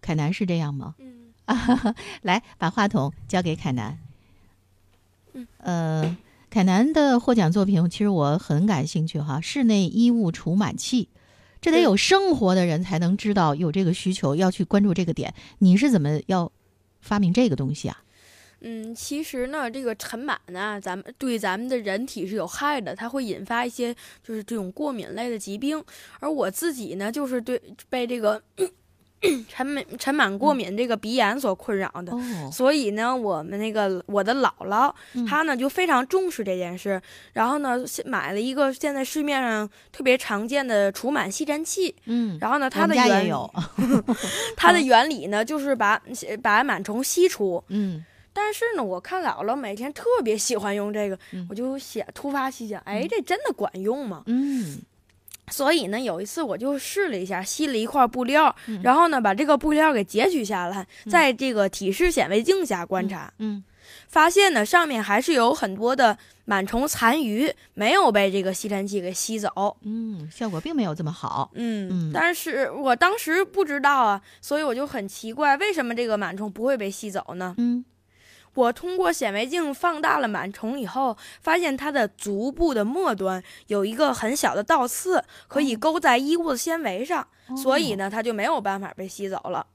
[0.01, 0.93] 凯南是这样吗？
[0.99, 1.33] 嗯，
[2.21, 3.97] 来，把话筒交给凯南。
[5.33, 6.17] 嗯，呃，
[6.53, 11.09] 凯南的获奖作品，其实我很感兴趣哈，室内衣物除螨器，
[11.59, 15.33] 这得有生活的人才能知道有这个需求，要去关注这个点。
[15.57, 16.51] 你是怎么要
[17.01, 18.03] 发明这个东西啊？
[18.59, 23.91] 嗯，其实呢，这个尘螨呢，咱们对咱们的人体是有害的，它会引发一些
[24.23, 25.83] 就是这种过敏类的疾病。
[26.19, 28.39] 而我自己呢，就是对被这个
[29.47, 32.13] 尘螨尘螨过敏这个鼻炎所困扰的。
[32.13, 35.25] 哦，所以呢，我们那个我的姥姥，嗯。
[35.25, 37.01] 她呢就非常重视这件事，
[37.33, 43.53] 然后呢现买了一个现在市面上特别常见的除螨吸尘器，嗯，然后呢，它的原家也有，
[44.57, 46.01] 它的原理呢就是把
[46.41, 48.03] 把螨虫吸出，嗯。
[48.35, 51.45] 但是呢，我看姥姥每天特别喜欢用这个，嗯。
[51.49, 54.23] 我就想突发奇想，哎，这真的管用吗？
[54.25, 54.79] 嗯
[55.49, 63.63] 所以呢，有一次我就试了一下，吸了一块布料，嗯然后呢，把这个布料给截取下来，在这个体式显微镜下观察，嗯
[64.07, 69.75] 发现呢，上面还是有很多的螨虫残余没有被这个吸尘器给吸走。
[69.81, 71.51] 嗯，效果并没有这么好。
[71.55, 77.55] 嗯，嗯但是我当时不知道啊，所以我就很奇怪，为什么这个螨虫不会被吸走呢？
[77.57, 77.83] 嗯
[78.55, 89.65] 我通过显微镜放大了螨虫以后，发现它的足部的末端有一个很小的倒刺，可以勾在衣物的纤维上，哦所以呢，它就没有办法被吸走了。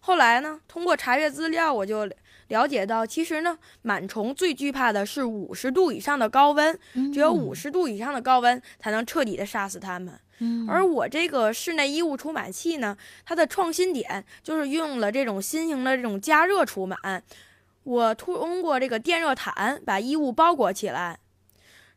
[0.00, 2.08] 后来呢，通过查阅资料，我就
[2.48, 10.18] 了解到，其实呢，螨虫最惧怕的是五十度以上的高温，嗯只有五十度以上的高温才能彻底的杀死它们。
[10.38, 17.20] 嗯，而我这个室内衣物除螨器呢，它的创新点就是用了这种新型的这种加热除螨。
[17.86, 21.20] 我通过这个电热毯把衣物包裹起来，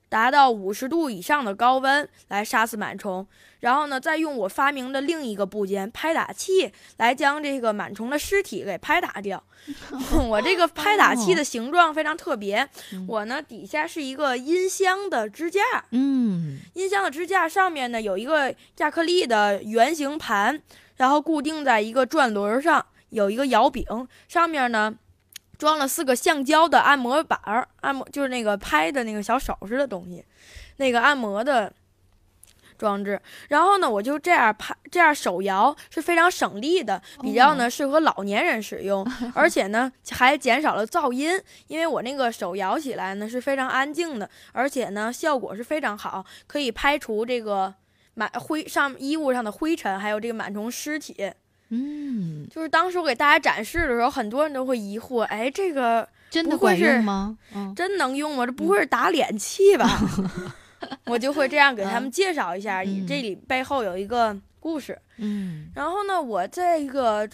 [0.07, 3.25] 达到五十度以上的高温来杀死螨虫，
[3.59, 9.43] 然后呢，再用我发明的另一个部件拍打器来将这个螨虫的尸体给拍打掉。
[10.29, 16.59] 我这个拍打器的形状非常特别，嗯我呢底下是一个音箱的支架，嗯。
[16.75, 20.61] 音箱的支架上面呢有一个亚克力的圆形盘，
[20.97, 24.95] 然后固定在一个转轮上，有一个摇柄，上面呢
[25.59, 30.25] 装了四个橡胶的按摩板儿，按摩就是那个拍的那个小手似的东西，
[30.77, 31.71] 那个按摩的。
[32.79, 33.19] 装置，
[33.49, 47.75] 然后呢，我就这样拍，这样手摇是非常省力的，比较呢适合老年人使用， 而且呢还减少了噪音，因为我那个手摇起来呢是非常安静的，而且呢效果是非常好，可以拍除这个
[48.15, 51.33] 螨灰上衣物上的灰尘，还有这个螨虫尸体。
[51.69, 57.37] 嗯，就是当时我给大家展示的时候，很多人都会疑惑，哎，这个真的管用吗？
[57.75, 58.45] 真能用吗？
[58.45, 59.87] 这不会是打脸器吧？
[61.05, 64.97] 我就会这样给他们介绍一下，这里背后有一个故事。
[65.17, 67.29] 嗯，然后呢，我这个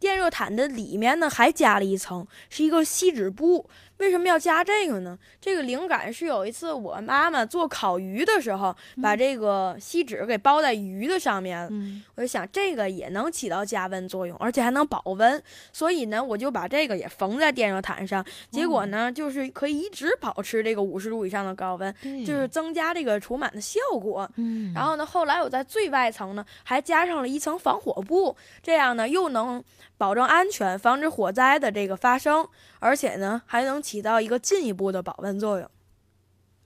[0.00, 3.68] 电热毯的里面呢还加了一层，是一个锡纸布。
[4.02, 5.16] 为什么要加这个呢？
[5.40, 11.68] 这个灵感是有一次我妈妈做烤鱼的时候，把这个锡纸给包在鱼的上面。
[11.70, 15.40] 嗯，我就想这个也能起到加温作用，而且还能保温，
[15.72, 18.24] 所以呢，我就把这个也缝在电热毯上。
[18.50, 21.94] 结果呢，就是可以一直保持这个五十度以上的高温，
[22.26, 24.28] 就是增加这个除螨的效果。
[24.34, 29.62] 嗯，然后呢，后来我在最外层呢还加上了一层防火布，这样呢又能
[29.96, 32.44] 保证安全，防止火灾的这个发生，
[32.82, 33.82] 而且呢还能。
[33.82, 35.68] 起到一个进一步的保温作用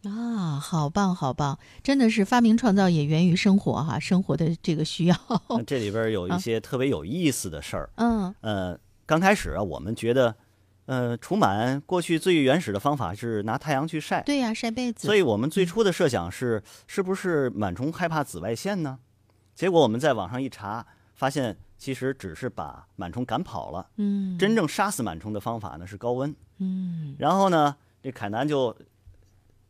[0.02, 1.58] 啊，好棒好棒！
[1.82, 5.16] 真的是发明创造也源于生活哈，生活的这个需要。
[5.66, 7.90] 这里边有一些特别有意思的事儿。
[7.96, 10.36] 嗯呃，刚开始啊，我们觉得，
[10.84, 14.20] 呃，除螨过去最原始的方法是拿太阳去晒。
[14.22, 15.06] 对呀，晒被子。
[15.06, 18.98] 所以我们最初的设想是，是不是螨虫害怕紫外线呢？
[19.54, 21.56] 结果我们在网上一查，发现。
[21.78, 23.86] 其实只是把螨虫赶跑了。
[23.96, 26.34] 嗯，真正杀死螨虫的方法呢是高温。
[26.58, 28.74] 嗯，然后呢，这凯南就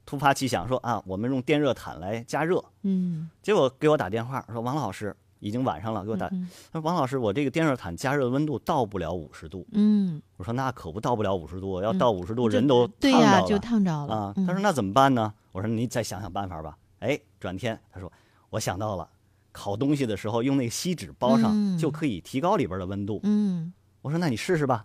[0.04, 2.64] 突发奇想说啊，我们用电热毯来加热。
[2.82, 6.28] 嗯，结果给我打电话说，王老师已经晚上了，给我打。
[6.28, 9.66] 他说王老师，我这个电热毯加热的温度到不了五十度。
[9.72, 14.34] 嗯，我说那可不到不了五十度，要到五十度人都对呀就烫着了啊。
[14.46, 15.34] 他说那怎么办呢？
[15.50, 16.78] 我说你再想想办法吧。
[17.00, 18.10] 哎，转天他说
[18.50, 19.08] 我想到了。
[19.56, 23.18] 烤东西的时候用那个锡纸包上，就可以提高里边的温度。
[23.22, 24.84] 嗯，我说那你试试吧。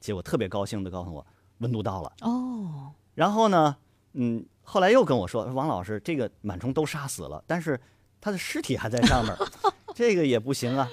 [0.00, 1.26] 结果特别高兴的告诉我，
[1.58, 2.10] 温度到了。
[2.22, 2.90] 哦。
[3.14, 3.76] 然后呢，
[4.14, 7.78] 嗯，后来又跟我说，王老师，这个螨虫都杀死了，但是
[8.22, 9.36] 它的尸体还在上面，
[9.94, 10.88] 这个也不行啊。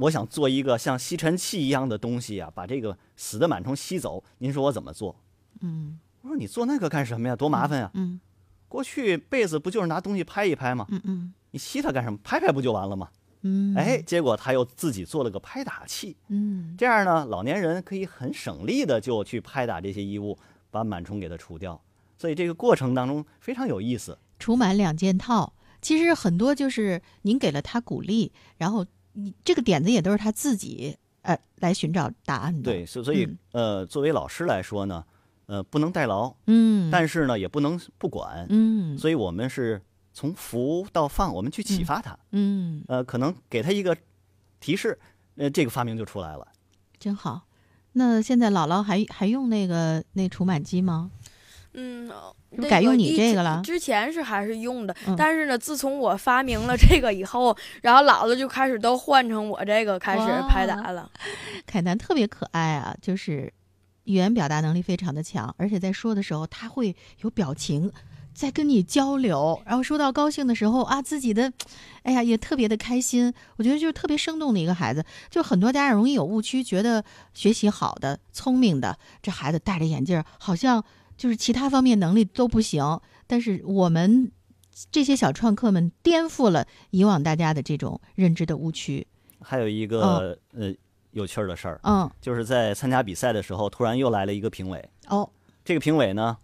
[0.00, 4.24] 我想做一个像吸尘器一样的东西啊，把这个死的螨虫吸走。
[4.38, 5.14] 您说我怎么做？
[5.60, 7.36] 嗯，我说你做那个干什么呀？
[7.36, 7.88] 多麻烦呀。
[7.94, 8.18] 嗯。
[8.66, 10.84] 过去被子不就是拿东西拍一拍吗？
[10.90, 11.34] 嗯嗯。
[11.50, 12.18] 你吸它干什么？
[12.22, 13.08] 拍拍不就完了吗？
[13.42, 16.16] 嗯，哎，结果他又自己做了个拍打器。
[16.26, 20.36] 嗯，这样呢，老年人可以很省力的就去拍打这些衣物，
[20.72, 21.80] 把螨虫给它除掉。
[22.16, 24.18] 所以这个过程当中非常有意思。
[24.40, 32.62] 除螨两件套，其实很多就是您给了他鼓励，然后你这个点子也都是他自己呃来寻找答案的。
[32.62, 35.04] 对，所所以呃，作为老师来说呢，
[35.46, 39.80] 呃，不能代劳，嗯，但是呢，也不能不管，嗯，所以我们是。
[40.18, 43.96] 从服到放，我们去启发他，嗯，呃，可能给他一个
[44.58, 44.98] 提示，
[45.36, 46.44] 呃，这个发明就出来了，
[46.98, 47.42] 真好。
[47.92, 51.12] 那现在姥姥还还用那个那除螨机吗？
[51.74, 52.10] 嗯，
[52.68, 53.62] 改用你这个了。
[53.62, 61.08] 之前是还是用的，但是呢，自从我发明了这个以后， 然后姥姥就开始都换成我这个开始拍打了。
[61.64, 63.52] 凯南特别可爱啊，就是
[64.02, 67.92] 语言表达能力非常的强，而且在说的时候他会有表情。
[68.38, 71.52] 在跟你交流，然后说到高兴的时候啊，自己的，
[72.04, 73.34] 哎呀，也特别的开心。
[73.56, 75.04] 我觉得就是特别生动的一个孩子。
[75.28, 80.84] 就很多家长容易有误区，觉得学习好的、聪明的这孩子戴着眼镜，好像
[81.16, 83.00] 就是其他方面能力都不行。
[83.26, 84.30] 但是我们
[84.92, 89.04] 这些小创客们颠覆了以往大家的这种认知的误区。
[89.40, 90.72] 还有一个呃
[91.10, 94.88] 有趣儿的事儿，嗯，就是在参加比赛的时候，突然又来了一个评委。
[95.08, 95.28] 哦，
[95.64, 96.38] 这个评委呢？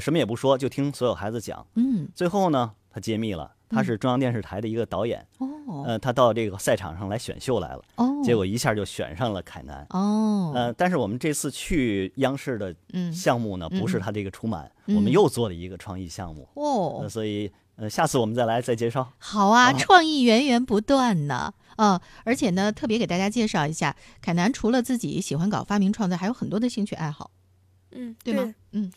[0.00, 1.66] 什么也不说，就听所有孩子讲。
[1.74, 5.26] 嗯，最后呢，他揭秘了，他是中央电视台的一个导演。
[5.38, 7.82] 哦，呃，他到这个赛场上来选秀来了。
[7.96, 9.86] 哦，结果一下就选上了凯南。
[9.90, 12.74] 哦，呃，但是我们这次去央视的
[13.12, 16.48] 项目呢，不是他这个出满，我们又做了一个创意项目。
[16.54, 19.12] 哦，所以呃，下次我们再来再介绍。
[19.18, 21.52] 好啊，创意源源不断呢。
[21.76, 27.30] 啊，而且呢，特别给大家介绍一下，凯南除了自己喜欢搞发明创造，还有很多的兴趣爱好。
[27.92, 28.54] 嗯，对吗？
[28.72, 28.92] 嗯。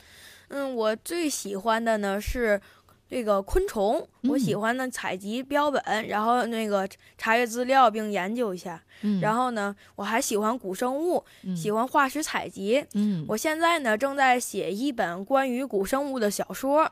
[0.55, 2.61] 嗯，我最喜欢的呢是
[3.09, 8.81] 这个昆虫，我喜欢呢采集标本，然后那个查阅资料并研究一下。
[9.01, 11.25] 嗯，然后呢，我还喜欢古生物，
[11.57, 12.85] 喜欢化石采集。
[12.93, 16.89] 嗯，我现在呢正在写一本关于古生物的小说。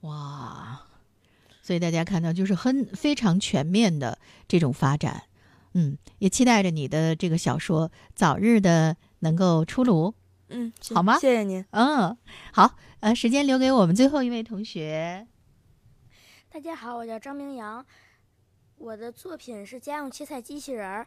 [0.00, 0.82] 哇，
[1.62, 4.18] 所以大家看到就是很非常全面的
[4.48, 5.22] 这种发展。
[5.74, 10.14] 嗯，也期待着你的这个小说早日的能够出炉。
[10.48, 11.64] 嗯，好吗谢谢您。
[11.70, 12.16] 嗯，
[12.52, 15.26] 好，呃，时间留给我们最后一位同学。
[16.50, 17.84] 大家好，我叫张明阳，
[18.76, 21.06] 我的作品是家用切菜机器人儿。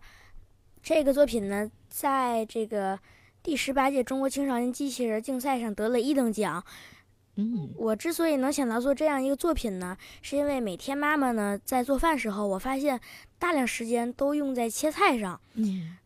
[0.81, 2.99] 这个作品呢，在这个
[3.41, 6.63] 第十八届中国青少年机器人竞赛上得了一等奖。
[7.39, 12.99] 嗯我之所以能想到做这样一个作品呢，是因为每天妈妈呢在做饭时候，我发现
[13.37, 15.39] 大量时间都用在切菜上。
[15.53, 15.97] 嗯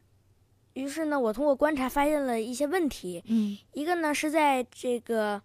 [0.74, 3.24] 于是呢，我通过观察发现了一些问题。
[3.28, 5.42] 嗯一个呢是在这个，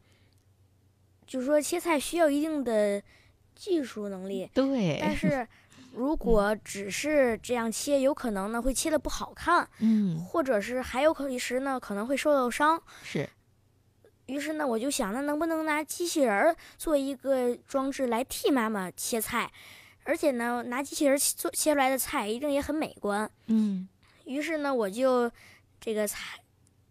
[1.26, 3.02] 就是说切菜需要一定的
[3.54, 5.46] 技术能力，对，但是
[5.92, 12.80] 如果只是这样切，有可能呢会切的不好看，嗯或者是还有可一时呢可能会受到伤。
[13.02, 13.28] 是
[14.26, 19.50] 于是呢，我就想，那能不能拿机器人儿做一个装置来替妈妈切菜？
[20.04, 23.28] 而且呢，拿机器人儿做切出来的菜一定也很美观。
[23.46, 23.88] 嗯
[24.26, 25.30] 于是呢，我就
[25.80, 26.38] 这个查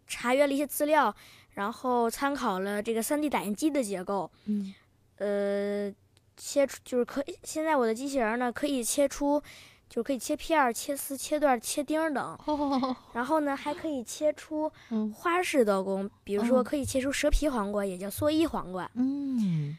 [0.08, 1.16] 查阅了一些资料，
[1.52, 4.74] 然后参考了这个 3D 打印机的结构，嗯
[5.18, 5.94] 呃，
[6.36, 7.38] 切出就是可以。
[7.44, 9.42] 现在我的机器人儿呢，可以切出，
[9.90, 12.38] 就是可以切片儿、切丝、切段儿、切丁儿等。
[12.46, 18.90] 哦然后呢，还可以切出 嗯花式刀工，比如说哦可以切出蛇皮黄瓜，也叫蓑衣黄瓜。
[18.96, 19.78] 嗯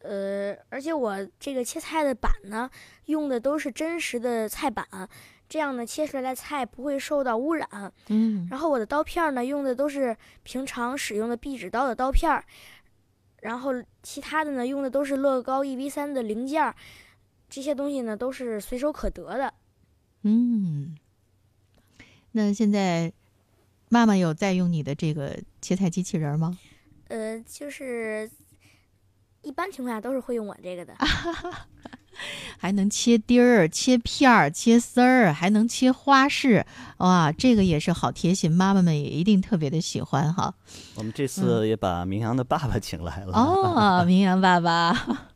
[0.00, 2.68] 呃，而且我这个切菜的板呢，
[3.04, 4.84] 用的都是真实的菜板，
[5.52, 7.92] 这样呢，切出来的菜不会受到污染。
[8.08, 12.42] 嗯然后我的刀片儿呢，用的都是平常使用的壁纸刀的刀片儿，
[13.42, 13.70] 然后
[14.02, 16.74] 其他的呢，用的都是乐高一 v 三的零件儿，
[17.50, 19.52] 这些东西呢都是随手可得的。
[20.22, 20.96] 嗯。
[22.30, 23.12] 那现在
[23.90, 26.58] 妈妈有在用你的这个切菜机器人吗？
[27.08, 28.30] 呃，就是
[29.42, 30.94] 一般情况下都是会用我这个的。
[32.58, 36.64] 还能切丁儿、切片儿、切丝儿，还能切花式，
[36.98, 40.54] 哇，这个也是好贴心，妈妈们也一定特别的喜欢哈。
[40.94, 43.32] 我们这次也把明阳的爸爸请来了。
[43.32, 45.28] 哦，明阳爸爸，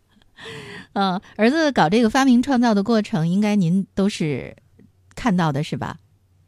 [0.93, 4.57] 嗯，儿子搞这个发明创造的过程，应该您都是
[5.15, 5.99] 看到的是吧？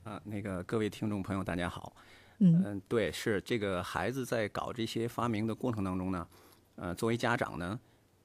[0.04, 1.94] 啊，那个各位听众朋友，大家好。
[2.40, 6.24] 嗯嗯，对，是这个孩子在搞这些发明的过程当中呢，
[6.76, 7.76] 呃，作为家长呢，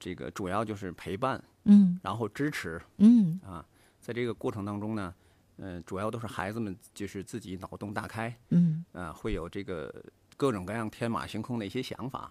[0.03, 1.97] 这个主要就是陪伴，嗯。
[2.03, 3.39] 然后支持嗯。
[3.41, 3.65] 啊。
[4.01, 5.15] 在这个过程当中呢，
[5.55, 8.83] 呃，主要都是孩子们就是自己脑洞大开，嗯。
[8.91, 10.03] 啊，会有这个
[10.35, 12.29] 各种各样天马行空的一些想法，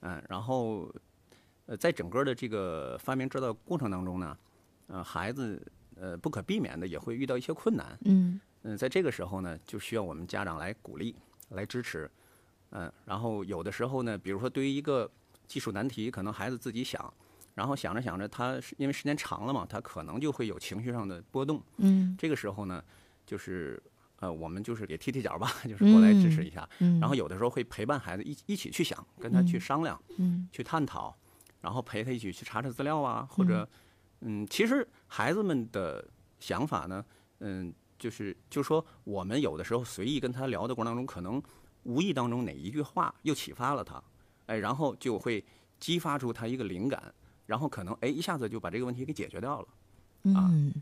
[0.00, 0.92] 嗯、然后
[1.66, 4.36] 呃，在整个的这个发明制造过程当中呢，
[4.88, 8.40] 呃，孩子呃不可避免的也会遇到一些困难，嗯。
[8.62, 11.14] 嗯，在这个时候呢，就需要我们家长来鼓励、
[11.50, 12.10] 来支持，
[12.70, 15.08] 嗯，然后有的时候呢，比如说对于一个
[15.54, 17.14] 技术难题，可能孩子自己想，
[17.54, 21.62] 然后想着想着，他是因为时间长了嘛，他可能就会有情绪上的波动。
[21.76, 22.16] 嗯。
[22.18, 22.82] 这个时候呢，
[23.24, 23.80] 就是
[24.18, 26.68] 呃，我们就是给踢踢脚吧， 就是过来支持一下。
[26.80, 30.48] 嗯，然后有的时候会陪伴孩子一一起去想，跟他去嗯商量、嗯。
[30.50, 31.16] 去探讨，
[31.60, 33.68] 然后陪他一起去查查资料啊，或者
[34.22, 36.04] 嗯，其实孩子们的
[36.40, 37.04] 想法呢，
[37.38, 41.40] 嗯，就是就是说，我们有的时候随意跟他聊的过程当中，可能
[41.84, 44.02] 无意当中哪一句话又启发了他，
[44.46, 45.44] 哎，然后就会
[45.78, 47.14] 激发出他一个灵感，
[47.46, 49.68] 然后可能哎一下子就把这个问题给解决掉了。
[50.24, 50.72] 嗯，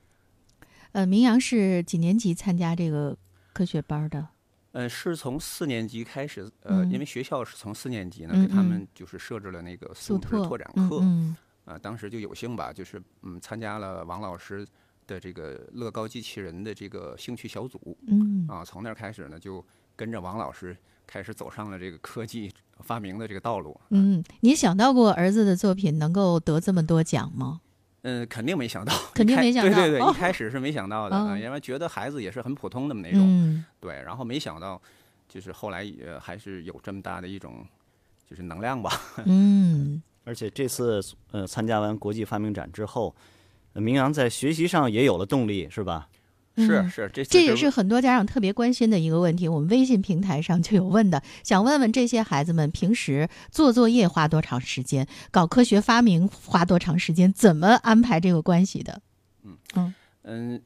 [0.92, 3.16] 呃，明阳是几年级参加这个
[3.52, 4.28] 科学班的？
[4.72, 11.36] 呃，是从四年级开始，呃，嗯因为学校是从四年级呢，嗯给他嗯们就是设置了那个素质拓拓展嗯课，嗯
[11.66, 14.66] 啊，当时就有幸吧，就是嗯参加了王老师
[15.06, 19.62] 的这个乐高机器人的这个兴趣小组嗯啊，从那儿开始呢，就
[19.94, 20.74] 跟着王老师
[21.06, 22.50] 开始走上了这个科技
[22.82, 23.78] 发明的这个道路。
[23.90, 27.60] 嗯，你想到过儿子的作品能够得这么多奖吗？
[28.02, 34.80] 嗯，肯定没想到， 肯定没想到对对对，哦一开始是没想到的，哦啊，因为觉得孩子也是很普通的那种，嗯对，然后没想到，
[35.28, 37.64] 就是后来也还是有这么大的一种
[38.28, 38.90] 就是能量吧。
[39.26, 41.00] 嗯 而且这次
[41.32, 43.14] 呃参加完国际发明展之后，
[43.74, 46.08] 呃明阳在学习上也有了动力，是吧？
[46.54, 49.48] 嗯是是，这这也是很多家长特别关心的一个问题。
[49.48, 59.00] 我们微信平台上就有问的，想问问这些孩子们平时做作业花多长时间，搞科学发明花多长时间，怎么安排这个关系的？
[59.74, 59.94] 嗯
[60.24, 60.62] 嗯，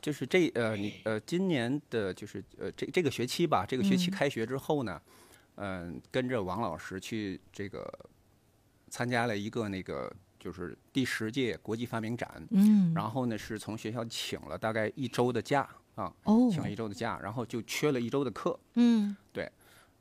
[0.00, 5.00] 就是这呃，你呃，今年的就是呃，这这个学期吧，这个学期嗯开学之后呢，
[5.56, 7.92] 嗯、跟着王老师去这个
[8.88, 10.10] 参加了一个那个
[10.44, 18.60] 就是第十届国际发明展，嗯，然后呢是从学校请了大概一周的假啊，哦，请了一周的假，然后就缺了一周的课。
[18.74, 19.50] 嗯，对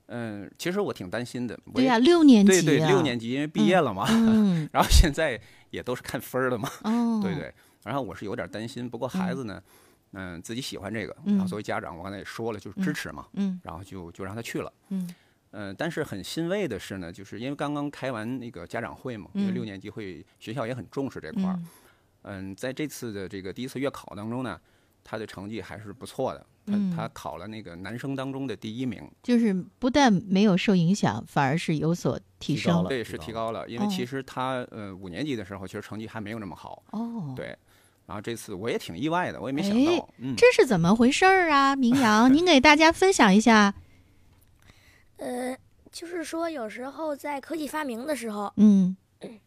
[0.08, 5.40] 嗯，其实我挺担心的，对呀、六年级、对啊，对，六年级因为毕业了嘛，嗯， 然后现在
[5.70, 7.54] 也都是看分儿的嘛，哦，对，对，
[7.86, 9.64] 然后我是有点担心，不过孩子呢，
[10.12, 11.38] 嗯、自己喜欢这个，嗯。
[11.38, 13.58] 然后作为家长，我刚才也说了，就是支持嘛，嗯。
[13.64, 14.74] 然后就就让他去了。
[14.90, 15.08] 嗯
[15.54, 21.54] 呃，但是很欣慰的是呢，就是因为刚刚开完那个家长会嘛，因为六嗯年级会学校也很重视这块儿。
[21.54, 21.68] 嗯
[22.26, 24.60] 嗯，在这次的这个第一次月考当中呢，
[25.04, 32.84] 他的成绩还是不错的，他嗯他考了那个男生当中的第一名，就是不但没有受影响，反而是有所提升。
[32.88, 33.68] 对，是提提高了。
[33.68, 37.56] 因为哦其实他呃五年级的时候，其实成绩还没有那么好，哦，对。
[38.06, 41.76] 然后这次我也挺意外的，我也没想哎到，嗯，这是怎么回事儿啊？
[41.76, 43.74] 明阳，您给大家分享一下。
[45.18, 45.58] 呃，
[45.92, 48.96] 就是说有时候在科技发明的时候，嗯。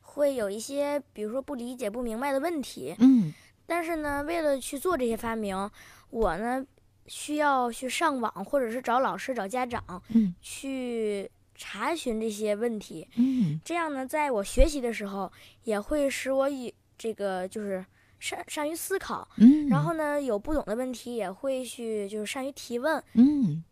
[0.00, 3.34] 会有一些比如说不理解、不明白的问题，嗯。
[3.66, 5.70] 但是呢，为了去做这些发明，
[6.08, 6.64] 我呢
[7.06, 10.34] 需要去上网，或者是找老师、找家长嗯。
[10.40, 13.06] 去查询这些问题。
[13.16, 13.60] 嗯。
[13.62, 15.30] 这样呢，在我学习的时候，
[15.64, 17.84] 也会使我以这个就是
[18.18, 23.02] 善善于思考，嗯，然后呢，有不懂的问题也会去就是善于提问。
[23.12, 23.62] 嗯，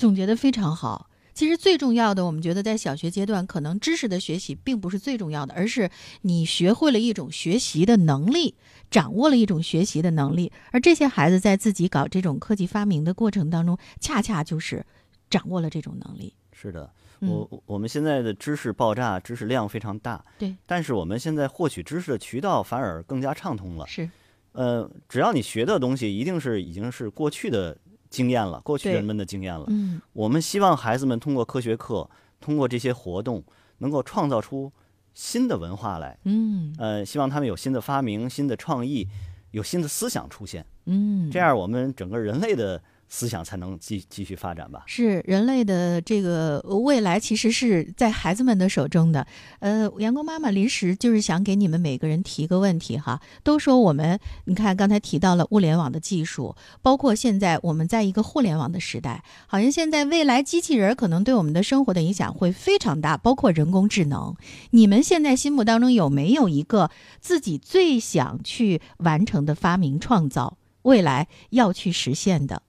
[0.00, 1.10] 总结的非常好。
[1.32, 5.88] 其实最重要的，我们觉得在小学阶段，可能知识的学习并不是最重要的，而是
[6.22, 8.56] 你学会了一种学习的能力，
[8.90, 10.50] 掌握了一种学习的能力。
[10.72, 14.84] 而这些孩子在自己搞这种科技发明的过程当中，恰恰就是
[15.30, 16.34] 掌握了这种能力。
[16.52, 16.90] 是的，
[17.20, 23.86] 我我们现在的知识爆炸，知识量非常大，对，但是我们现在获取知识的渠道反而更加畅通了。
[23.86, 24.10] 是，
[24.52, 27.78] 呃，只要你学的东西一定是已经是过去的
[28.10, 29.64] 经验了，过去人们的经验了。
[29.68, 33.42] 嗯我们希望孩子们通过科学课，通过这些活动，
[33.78, 34.70] 能够创造出
[35.14, 36.18] 新的文化来。
[36.24, 39.08] 嗯呃，希望他们有新的发明、新的创意，
[39.52, 40.66] 有新的思想出现。
[40.86, 42.82] 嗯，这样，我们整个人类的
[43.12, 44.84] 思想才能继继续发展吧。
[44.86, 49.26] 是人类的这个未来，其实是在孩子们的手中的。
[49.58, 53.20] 呃，阳光妈妈临时就是想给你们每个人提个问题哈。
[53.42, 64.36] 都说我们，你看刚才提到了物联网的技术，包括现在我们在一个互联网的时代，好像现在未来机器人可能对我们的生活的影响会非常大，包括人工智能。
[64.70, 66.90] 你们现在心目当中有没有一个
[67.20, 72.62] 自己最想去完成的发明创造，未来要去实现的？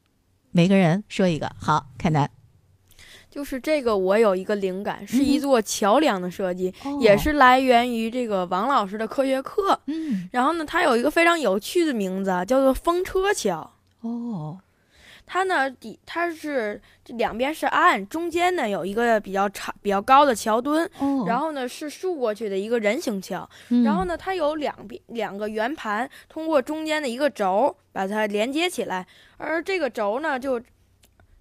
[0.52, 1.49] 每个人说一个。
[1.58, 2.30] 好，凯南。
[3.30, 9.80] 就是这个，我有一个灵感，是嗯一座桥梁的设计，也哦是来源于这个王老师的科学课。
[9.86, 13.72] 嗯然后呢，它有一个非常有趣的名字啊，叫做风车桥。
[14.02, 14.60] 哦
[15.34, 23.49] 它呢底它是这两边是岸，中间呢有一个比较长、比较高的桥墩，哦，然后呢是竖过去的一个人行桥。
[23.69, 29.07] 嗯然后呢，它有两边两个圆盘，通过中间的一个轴把它连接起来，
[29.38, 30.61] 而这个轴呢就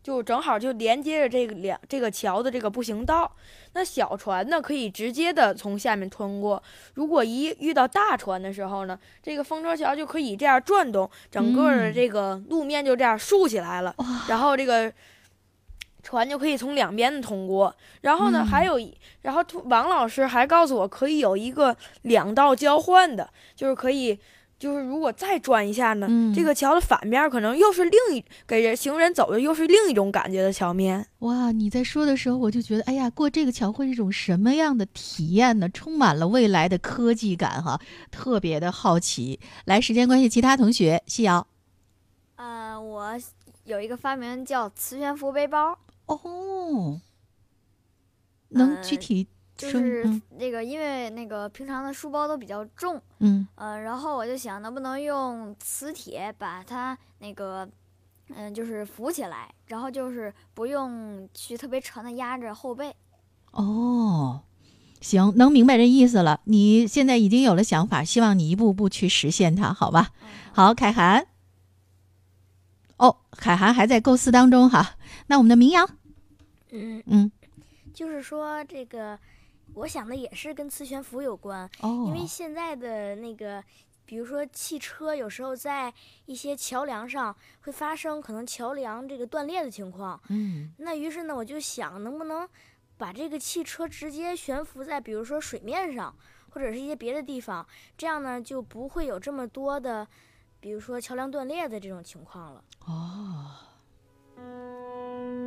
[0.03, 3.31] 就正好就连接着这个两这个桥的这个步行道。
[3.73, 6.63] 那小船呢可以直接的从下面通过，
[6.95, 14.93] 如果一遇到大船的时候呢，这个风车桥就可以这样转动，整个的嗯这个路面就这样竖起来了，哇然后这个。
[16.03, 24.19] 船就可以从两边的通过，然后呢，嗯还有一，然后王老师还告诉我可以有一个两道交换的，就是可以，
[24.61, 31.07] 就是如果再转一下呢，嗯这个桥的反面可能又是另一给人行人走的又是另一种感觉的桥面。
[31.21, 31.51] 哇！
[31.51, 35.69] 你在说的时候，我就觉得，哎呀，过这个桥会是一种什么样的体验呢？
[35.71, 37.81] 充满了未来的科技感哈，
[38.11, 39.41] 特别的好奇。
[39.65, 41.47] 来，时间关系，其他同学，夕瑶。
[42.37, 43.15] 呃，我
[43.65, 47.01] 有一个发明叫磁悬浮背包，哦，
[48.51, 49.40] 能呃具体说？
[49.61, 57.69] 就是嗯那个，因为那个平常的书包都比较重，嗯呃，然后我就想能不能用磁铁把它那个，
[58.35, 62.95] 嗯、就是扶起来，然后就是不用去特别沉的压着后背。
[63.51, 64.43] 哦，
[65.01, 66.41] 行，能明白这意思了。
[66.45, 70.11] 你现在已经有了想法，希望你一步步去实现它，好吧？
[70.23, 71.27] 嗯好，凯涵。
[72.97, 74.97] 哦，凯涵还在构思当中哈。
[75.27, 75.89] 那我们的明阳，
[76.71, 77.33] 嗯，嗯，
[77.95, 79.19] 就是说这个，
[79.75, 83.63] 我想的也是跟磁悬浮有关，哦，因为现在的那个，
[84.05, 85.93] 比如说汽车，有时候在
[86.27, 90.21] 一些桥梁上会发生可能桥梁这个断裂的情况。
[90.29, 92.49] 嗯那于是呢，我就想能不能
[92.99, 96.15] 把这个汽车直接悬浮在比如说水面上，
[96.51, 97.67] 或者是一些别的地方，
[97.97, 100.07] 这样呢就不会有这么多的，
[100.59, 102.65] 比如说桥梁断裂的这种情况了。
[102.87, 103.57] 哦，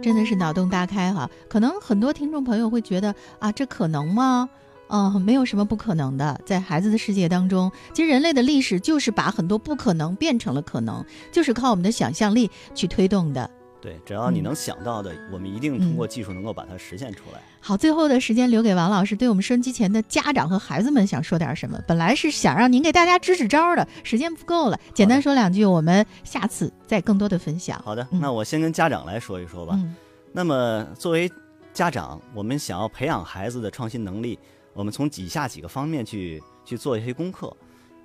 [0.01, 1.29] 真的是脑洞大开哈。
[1.47, 4.49] 可能很多听众朋友会觉得啊，这可能吗？
[4.89, 6.39] 嗯，没有什么不可能的。
[6.45, 13.49] 在孩子的世界当中，其实人类的历史就是把很多不可能变成了可能，就是靠我们的想象力去推动的。
[13.83, 17.41] 对，只要你嗯能想到的，我们一定通过技术能够把它实现出来。
[17.59, 21.77] 好，最后的时间留给王老师，对我们收音机前的家长和孩子们想说点什么？
[21.85, 27.77] 本来是想让您给大家支支招的，时间不够了，简单说两句，我们下次再更多的分享。
[27.83, 29.73] 好的，嗯那我先跟家长来说一说吧。
[29.75, 29.93] 嗯
[30.31, 31.29] 那么作为
[31.73, 34.39] 家长，我们想要培养孩子的创新能力，
[34.73, 37.55] 我们从以下几个方面去去做一些功课。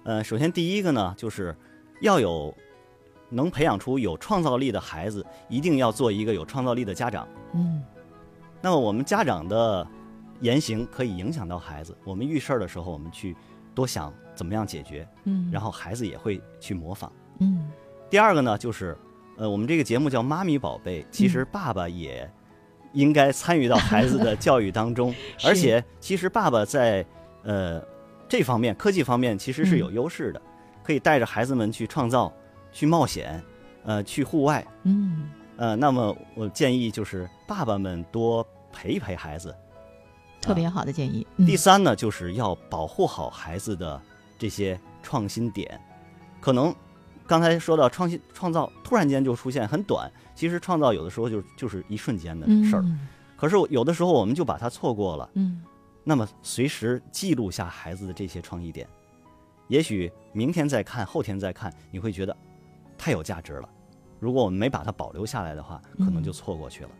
[0.02, 1.56] 呃，首先第一个呢，就是
[2.02, 2.54] 要有
[3.30, 7.26] 能培养出有创造力的孩子，一定要做一个有创造力的家长。
[7.54, 7.82] 嗯
[8.60, 9.86] 那么我们家长的
[10.40, 13.36] 言行可以影响到孩子，我们遇事儿的时候，我们去
[13.74, 17.12] 多想怎么样解决，嗯，然后孩子也会去模仿。
[17.38, 17.70] 嗯。
[18.10, 18.96] 第二个呢，就是
[19.36, 22.28] 呃，我们这个节目叫“妈咪宝贝”，其实爸爸也
[22.94, 25.46] 应该参与到孩子的教育当中， 是。
[25.46, 27.06] 而且其实爸爸在
[27.44, 27.80] 呃
[28.28, 30.42] 这方面科技方面其实是有优势的，
[30.82, 32.32] 可以带着孩子们去创造、
[32.72, 33.42] 去冒险，
[33.84, 34.66] 呃，去户外。
[34.84, 39.54] 嗯呃，那么我建议就是爸爸们多陪一陪孩子。
[40.40, 41.26] 特别好的建议。
[41.36, 44.00] 嗯第三呢，就是要保护好孩子的
[44.38, 45.80] 这些创新点。
[46.40, 46.72] 可能
[47.26, 52.82] 刚才说到创新创造，突然间就出现很短，其实创造有的时候就就是一瞬间的事儿。
[52.82, 55.28] 嗯可是有的时候我们就把它错过了。
[55.34, 55.62] 嗯
[56.04, 58.88] 那么随时记录下孩子的这些创意点，
[59.66, 62.36] 也许明天再看，后天再看，你会觉得
[62.98, 63.68] 太有价值了。
[64.20, 66.90] 如果我们没把它保留下来的话，可能就错过去了。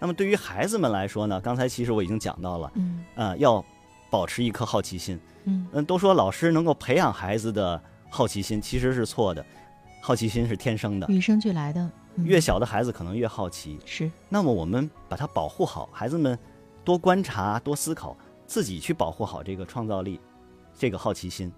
[0.00, 3.64] 那么对于孩子们来说呢，刚才其实我已经讲到了，嗯呃，要
[4.10, 5.18] 保持一颗好奇心。
[5.44, 7.80] 嗯嗯，都说老师能够培养孩子的
[8.10, 9.44] 好奇心，其实是错的。
[10.00, 11.80] 好奇心是天生的，与生俱来的。
[12.16, 13.78] 嗯越小的孩子可能越好奇。
[13.84, 16.36] 是那么我们把它保护好，孩子们
[16.84, 20.20] 多观察、多思考，自己去保护好这个创造力、
[20.74, 21.52] 这个好奇心，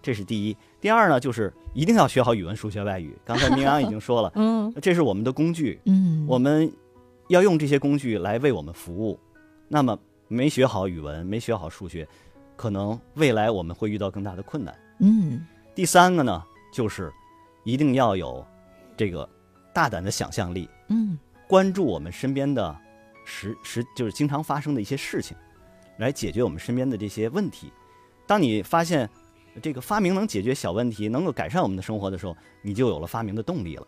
[0.00, 0.56] 这是第一。
[0.80, 3.16] 第二呢，就是一定要学好语文、数学、外语。
[3.24, 6.72] 刚才明阳已经说了， 嗯这是我们的工具，嗯我们
[7.28, 9.18] 要用这些工具来为我们服务。
[9.68, 12.06] 那么没学好语文、没学好数学，
[12.56, 14.74] 可能未来我们会遇到更大的困难。
[15.00, 15.44] 嗯
[15.74, 16.42] 第三个呢，
[16.72, 17.12] 就是
[17.64, 18.44] 一定要有
[18.96, 19.28] 这个
[19.74, 22.76] 大胆的想象力，嗯关注我们身边的
[23.24, 25.36] 实实就是经常发生的一些事情，
[25.98, 27.72] 来解决我们身边的这些问题。
[28.26, 29.08] 当你发现
[29.60, 33.86] 这个发明能解决小问题，能够改善我们的生活的时候，你就有了发明的动力了。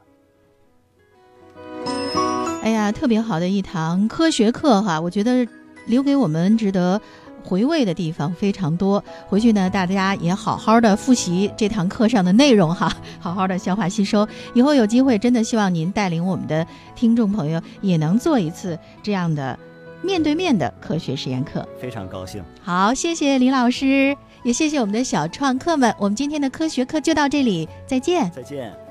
[2.62, 5.46] 哎呀，特别好的一堂科学课哈，我觉得
[5.86, 7.00] 留给我们值得
[7.42, 9.02] 回味的地方非常多。
[9.28, 14.28] 回去呢，大家也好好的复习这堂课上的内容哈，好好的消化吸收。
[14.52, 19.58] 以后有机会，真的希望您带领我们的听众朋友也能做一次这样的
[20.02, 21.66] 面对面的科学实验课。
[21.80, 22.44] 非常高兴。
[22.62, 25.94] 好，谢谢李老师，也谢谢我们的小创客们。
[25.98, 28.30] 我们今天的科学课就到这里，再见。
[28.30, 28.89] 再见。